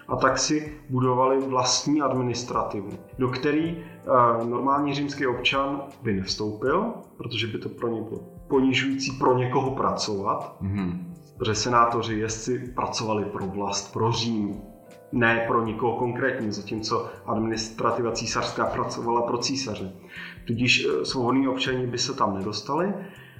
[0.08, 2.89] a tak si budovali vlastní administrativu,
[3.20, 9.12] do který uh, normální římský občan by nevstoupil, protože by to pro ně bylo ponižující
[9.12, 10.99] pro někoho pracovat, mm-hmm.
[11.38, 14.62] protože senátoři, jezdci pracovali pro vlast, pro Řím,
[15.12, 19.91] ne pro nikoho konkrétně, zatímco administrativa císařská pracovala pro císaře.
[20.47, 22.93] Tudíž eh, svobodní občani by se tam nedostali.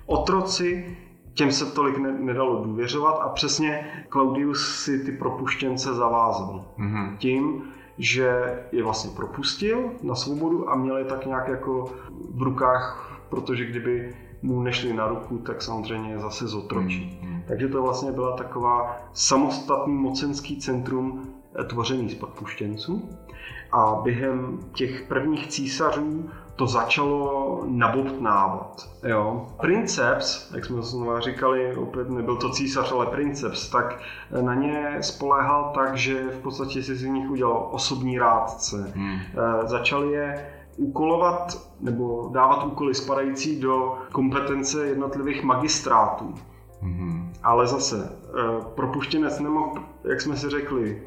[0.06, 0.98] Otroci
[1.34, 6.66] těm se tolik ne, nedalo důvěřovat a přesně Claudius si ty propuštěnce zavázal.
[6.80, 7.18] Mm-hmm.
[7.18, 7.64] Tím,
[7.98, 11.92] že je vlastně propustil na svobodu a měl je tak nějak jako
[12.36, 17.20] v rukách, protože kdyby mu nešli na ruku, tak samozřejmě zase zotročí.
[17.24, 17.42] Mm-hmm.
[17.48, 23.10] Takže to vlastně byla taková samostatný mocenský centrum eh, tvořený z propuštěnců.
[23.72, 28.90] A během těch prvních císařů to začalo nabobtnávat.
[29.04, 29.48] Jo.
[29.62, 34.00] Princeps, jak jsme znovu říkali, opět nebyl to císař, ale princeps, tak
[34.42, 38.92] na ně spoléhal tak, že v podstatě si z nich udělal osobní rádce.
[38.96, 39.20] Hmm.
[39.64, 40.48] E, začali je
[40.78, 46.36] úkolovat nebo dávat úkoly spadající do kompetence jednotlivých magistrátů.
[46.84, 47.30] Mm-hmm.
[47.44, 51.04] Ale zase, eh, propuštěnec nemohl, jak jsme si řekli,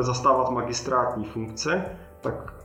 [0.00, 1.84] zastávat magistrátní funkce,
[2.20, 2.59] tak eh,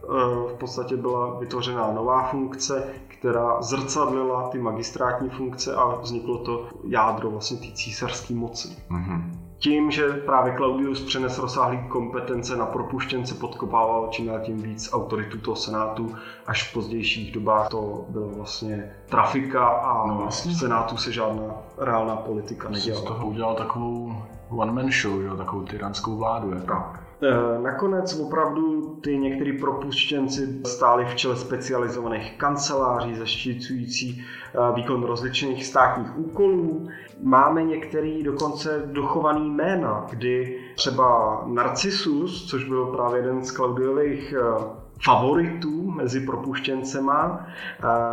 [0.47, 7.31] v podstatě byla vytvořena nová funkce, která zrcadlila ty magistrátní funkce a vzniklo to jádro
[7.31, 8.67] vlastně té císařské moci.
[8.67, 9.45] Mm-hmm.
[9.57, 15.37] Tím, že právě Claudius přenes rozsáhlý kompetence na propuštěnce, podkopával čím dál tím víc autoritu
[15.37, 16.15] toho senátu,
[16.47, 20.51] až v pozdějších dobách to bylo vlastně trafika a no, vlastně.
[20.51, 21.43] v senátu se žádná
[21.77, 23.05] reálná politika nedělala.
[23.05, 24.15] Z toho udělal takovou
[24.49, 26.53] one-man show, jo, takovou tyranskou vládu.
[26.53, 26.67] Jako.
[26.67, 27.04] Tak.
[27.21, 35.65] E, nakonec opravdu ty některý propuštěnci stáli v čele specializovaných kanceláří zašticující e, výkon rozličných
[35.65, 36.87] státních úkolů.
[37.23, 44.85] Máme některý dokonce dochovaný jména, kdy třeba Narcissus, což byl právě jeden z Klaudiových e,
[45.05, 47.47] favoritů mezi propuštěncema,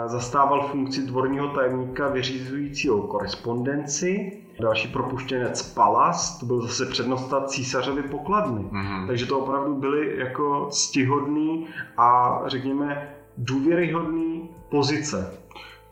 [0.07, 8.61] zastával funkci dvorního tajemníka vyřizujícího korespondenci Další propuštěnec Palas, to byl zase přednosta císařovy pokladny.
[8.61, 9.07] Mm-hmm.
[9.07, 15.39] Takže to opravdu byly jako stihodný a řekněme důvěryhodný pozice.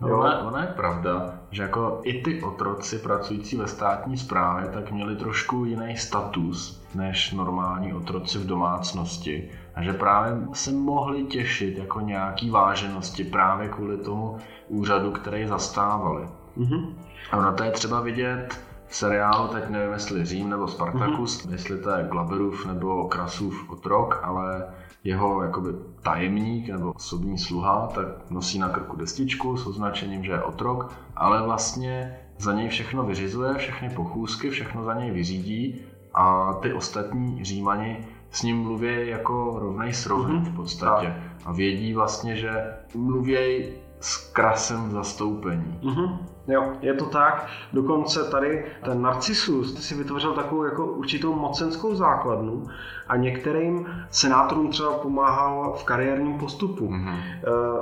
[0.01, 4.91] No, ono, ono je pravda, že jako i ty otroci pracující ve státní správě tak
[4.91, 11.79] měli trošku jiný status než normální otroci v domácnosti a že právě se mohli těšit
[11.79, 16.29] jako nějaký váženosti právě kvůli tomu úřadu, který zastávali.
[16.61, 16.95] Mm-hmm.
[17.31, 21.53] A na to je třeba vidět v seriálu, teď nevím jestli Řím nebo Spartacus, mm-hmm.
[21.53, 24.65] jestli to je Glaberův nebo Krasův otrok, ale
[25.05, 25.69] jeho jakoby
[26.03, 31.43] tajemník nebo osobní sluha, tak nosí na krku destičku s označením, že je otrok, ale
[31.43, 35.81] vlastně za něj všechno vyřizuje, všechny pochůzky, všechno za něj vyřídí
[36.15, 41.15] a ty ostatní římani s ním mluví jako rovnej s rovným v podstatě.
[41.45, 43.65] A vědí vlastně, že mluví
[44.01, 45.81] s krasem zastoupení.
[45.83, 46.19] Mm-hmm.
[46.49, 47.47] Jo, je to tak.
[47.73, 52.67] Dokonce tady ten Narcissus si vytvořil takovou jako určitou mocenskou základnu
[53.09, 56.89] a některým senátorům třeba pomáhal v kariérním postupu.
[56.89, 57.19] Mm-hmm.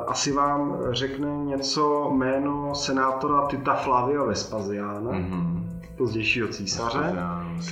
[0.07, 5.11] Asi vám řekne něco jméno senátora Tita Flavia Vespasiana.
[5.11, 7.17] Mm-hmm pozdějšího císaře,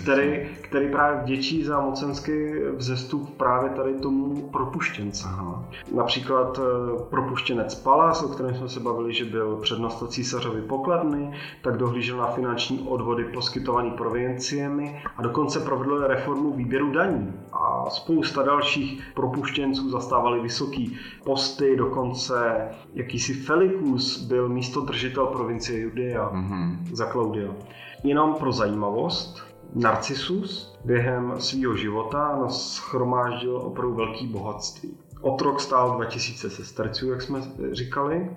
[0.02, 2.32] který, který právě vděčí za mocenský
[2.76, 5.24] vzestup právě tady tomu propuštěnci.
[5.26, 5.64] Aha.
[5.94, 11.76] Například eh, propuštěnec Palas, o kterém jsme se bavili, že byl přednosta císařovy pokladny, tak
[11.76, 17.32] dohlížel na finanční odvody poskytované provinciemi a dokonce provedl reformu výběru daní.
[17.52, 26.30] A spousta dalších propuštěnců zastávali vysoký posty, dokonce jakýsi Felicus byl místo držitel provincie Judea
[26.30, 26.76] mm-hmm.
[26.92, 27.54] za Klaudia.
[28.04, 29.42] Jenom pro zajímavost,
[29.74, 34.96] Narcissus během svého života schromáždil opravdu velký bohatství.
[35.20, 37.40] Otrok stál 2000 sesterců, jak jsme
[37.72, 38.36] říkali,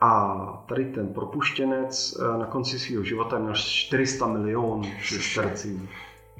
[0.00, 0.34] a
[0.68, 5.80] tady ten propuštěnec eh, na konci svého života měl 400 milionů sesterců.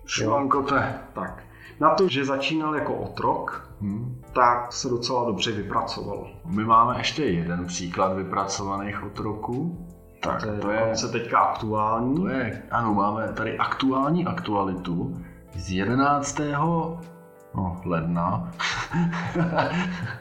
[0.07, 0.99] Švankote.
[1.13, 1.43] Tak.
[1.81, 4.23] Na to, že začínal jako otrok, hmm.
[4.33, 6.31] tak se docela dobře vypracoval.
[6.45, 9.88] My máme ještě jeden příklad vypracovaných otroků.
[10.21, 12.17] Tak to je, to je se teďka aktuální.
[12.17, 16.41] To je, ano, máme tady aktuální aktualitu z 11.
[17.55, 18.51] No, ledna.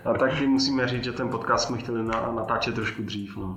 [0.06, 2.04] A taky musíme říct, že ten podcast jsme chtěli
[2.36, 3.38] natáčet trošku dřív.
[3.38, 3.56] No.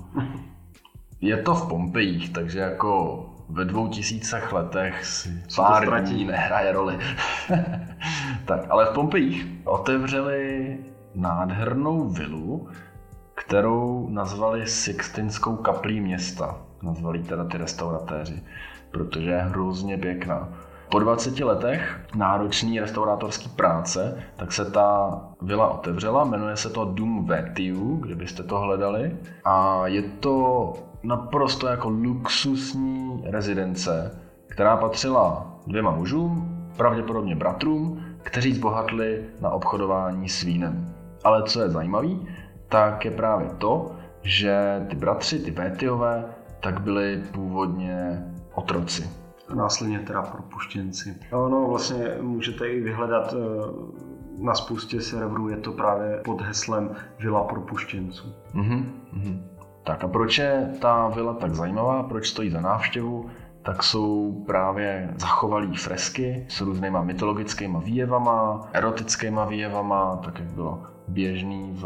[1.20, 6.98] Je to v Pompejích, takže jako ve dvou tisícech letech si pár dní nehraje roli.
[8.44, 10.78] tak, ale v Pompejích otevřeli
[11.14, 12.68] nádhernou vilu,
[13.40, 16.56] kterou nazvali Sixtinskou kaplí města.
[16.82, 18.42] Nazvali teda ty restauratéři,
[18.90, 20.48] protože je hrozně pěkná.
[20.90, 27.26] Po 20 letech náročný restaurátorský práce, tak se ta vila otevřela, jmenuje se to Dum
[27.26, 29.16] Vetiu, kdybyste to hledali.
[29.44, 30.72] A je to
[31.02, 40.42] naprosto jako luxusní rezidence, která patřila dvěma mužům, pravděpodobně bratrům, kteří zbohatli na obchodování s
[40.42, 40.94] vínem.
[41.24, 42.08] Ale co je zajímavé,
[42.70, 46.24] tak je právě to, že ty bratři, ty Vétiové,
[46.60, 49.10] tak byli původně otroci.
[49.48, 51.16] A následně teda propuštěnci.
[51.32, 53.42] No, no, vlastně můžete i vyhledat eh,
[54.38, 58.34] na spoustě serverů, je to právě pod heslem Vila propuštěnců.
[58.54, 59.42] Mm-hmm, mm-hmm.
[59.84, 63.30] Tak a proč je ta vila tak zajímavá, proč stojí za návštěvu?
[63.62, 71.70] tak jsou právě zachovalý fresky s různýma mytologickými výjevama, erotickými výjevama, tak jak bylo běžný
[71.72, 71.82] v,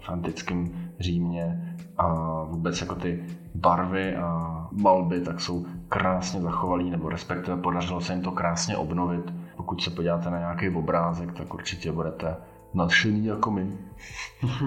[0.00, 7.08] v antickém Římě a vůbec jako ty barvy a malby tak jsou krásně zachovalý, nebo
[7.08, 9.32] respektive podařilo se jim to krásně obnovit.
[9.56, 12.36] Pokud se podíváte na nějaký obrázek, tak určitě budete
[12.74, 13.78] nadšený jako my.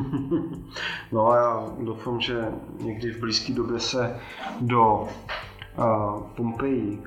[1.11, 2.45] no a já doufám, že
[2.81, 4.19] někdy v blízké době se
[4.61, 5.07] do
[6.35, 7.03] Pompeji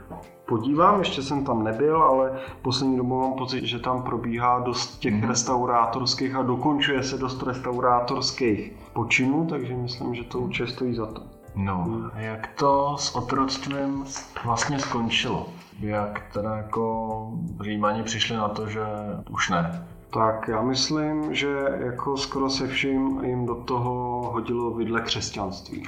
[0.50, 2.32] podívám, ještě jsem tam nebyl, ale
[2.62, 5.28] poslední dobou mám pocit, že tam probíhá dost těch mm.
[5.28, 11.22] restaurátorských a dokončuje se dost restaurátorských počinů, takže myslím, že to určitě stojí za to.
[11.54, 12.10] No, hmm.
[12.14, 14.04] jak to s otroctvím
[14.44, 15.48] vlastně skončilo?
[15.80, 18.84] Jak teda jako Římani přišli na to, že
[19.30, 19.86] už ne?
[20.12, 25.82] Tak já myslím, že jako skoro se vším jim do toho hodilo vidle křesťanství.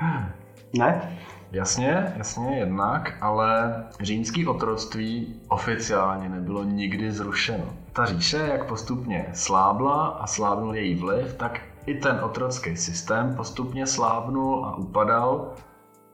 [0.78, 1.18] ne?
[1.54, 7.64] Jasně, jasně, jednak, ale římský otroctví oficiálně nebylo nikdy zrušeno.
[7.92, 13.86] Ta říše, jak postupně slábla a slábnul její vliv, tak i ten otrocký systém postupně
[13.86, 15.52] slábnul a upadal,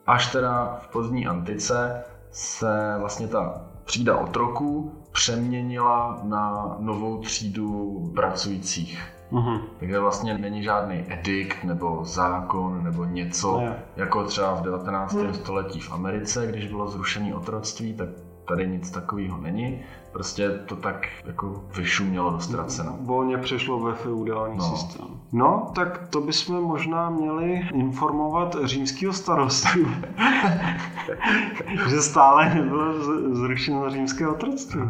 [0.07, 9.20] až teda v pozdní antice se vlastně ta třída otroků přeměnila na novou třídu pracujících.
[9.33, 9.61] Mm-hmm.
[9.79, 13.83] Takže vlastně není žádný edikt nebo zákon nebo něco, ne.
[13.97, 15.15] jako třeba v 19.
[15.15, 15.35] Mm.
[15.35, 18.09] století v Americe, když bylo zrušené otroctví, tak
[18.49, 19.81] tady nic takového není.
[20.13, 22.97] Prostě to tak jako vyšumělo do ztracena.
[23.01, 24.65] Volně přešlo ve feudální no.
[24.65, 25.07] systém.
[25.33, 29.69] No, tak to bychom možná měli informovat římského starostu,
[31.89, 33.05] že stále nebylo
[33.35, 34.81] zrušeno římské otroctví.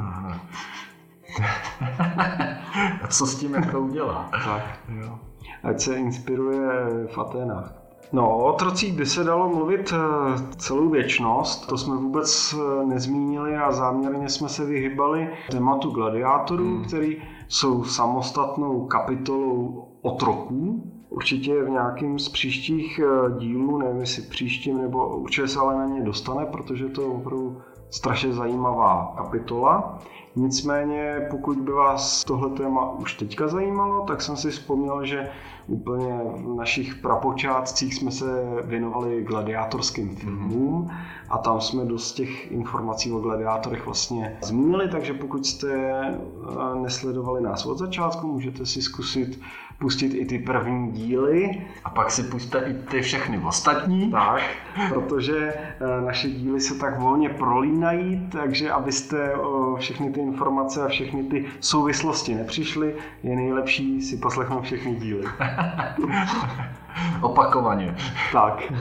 [3.03, 4.29] A co s tím jako udělá?
[4.45, 5.19] tak, jo.
[5.63, 6.69] Ať se inspiruje
[7.15, 7.81] v Aténách.
[8.13, 13.57] No, o otrocích by se dalo mluvit eh, celou věčnost, to jsme vůbec eh, nezmínili
[13.57, 16.85] a záměrně jsme se vyhybali tématu gladiátorů, hmm.
[16.85, 20.85] který jsou samostatnou kapitolou otroků.
[21.09, 25.87] Určitě v nějakým z příštích eh, dílů, nevím jestli příštím, nebo určitě se ale na
[25.87, 27.59] ně dostane, protože to je opravdu
[27.91, 29.99] strašně zajímavá kapitola.
[30.37, 35.31] Nicméně, pokud by vás tohle téma už teďka zajímalo, tak jsem si vzpomněl, že
[35.67, 38.25] úplně v našich prapočátcích jsme se
[38.65, 40.91] věnovali gladiátorským filmům
[41.29, 47.41] a tam jsme dost těch informací o gladiátorech vlastně zmínili, takže pokud jste eh, nesledovali
[47.41, 49.41] nás od začátku, můžete si zkusit
[49.81, 51.67] pustit i ty první díly.
[51.85, 54.11] A pak si pustíte i ty všechny ostatní.
[54.11, 54.43] Tak,
[54.89, 60.89] protože eh, naše díly se tak volně prolínají, takže abyste o všechny ty informace a
[60.89, 65.25] všechny ty souvislosti nepřišli, je nejlepší si poslechnout všechny díly.
[67.21, 67.97] Opakovaně.
[68.33, 68.63] Tak.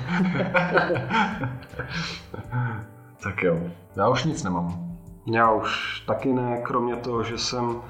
[3.24, 3.60] tak jo,
[3.96, 4.90] já už nic nemám.
[5.34, 7.82] Já už taky ne, kromě toho, že jsem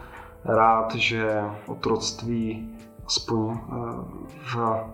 [0.45, 2.69] rád, že otroctví
[3.09, 3.59] aspoň eh,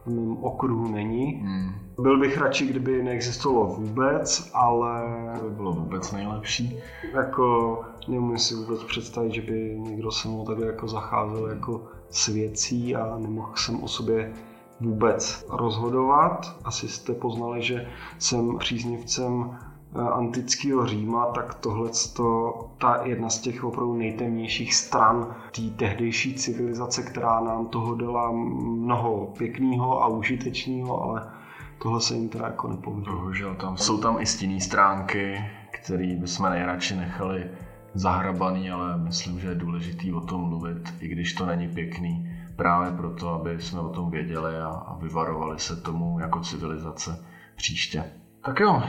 [0.05, 1.25] v mém okruhu není.
[1.25, 1.71] Hmm.
[1.99, 5.03] Byl bych radši, kdyby neexistovalo vůbec, ale...
[5.39, 6.79] To by bylo vůbec nejlepší.
[7.13, 12.27] Jako nemůžu si vůbec představit, že by někdo se mnou takhle jako zacházel jako s
[12.27, 14.33] věcí a nemohl jsem o sobě
[14.81, 16.55] vůbec rozhodovat.
[16.63, 17.87] Asi jste poznali, že
[18.19, 19.57] jsem příznivcem
[19.95, 21.89] antického Říma, tak tohle
[22.77, 29.33] ta jedna z těch opravdu nejtemnějších stran té tehdejší civilizace, která nám toho dala mnoho
[29.37, 31.27] pěkného a užitečného, ale
[31.81, 33.13] tohle se jim teda jako nepovedlo.
[33.13, 37.49] Bohužel, tam jsou tam i stinné stránky, které bychom nejradši nechali
[37.93, 42.91] zahrabaný, ale myslím, že je důležitý o tom mluvit, i když to není pěkný, právě
[42.91, 47.25] proto, aby jsme o tom věděli a vyvarovali se tomu jako civilizace
[47.55, 48.03] příště.
[48.45, 48.83] Tak jo,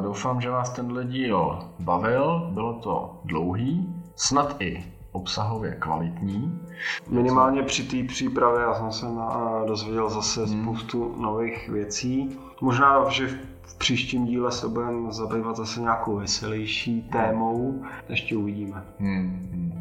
[0.00, 2.50] doufám, že vás tenhle díl bavil.
[2.50, 6.60] Bylo to dlouhý, snad i obsahově kvalitní.
[7.08, 10.62] Minimálně při té přípravě já jsem se na, dozvěděl zase hmm.
[10.62, 12.38] spoustu nových věcí.
[12.60, 13.28] Možná, že
[13.62, 17.84] v příštím díle se budeme zabývat zase nějakou veselější témou.
[18.08, 18.84] Ještě uvidíme.
[18.98, 19.48] Hmm.
[19.52, 19.72] Hmm.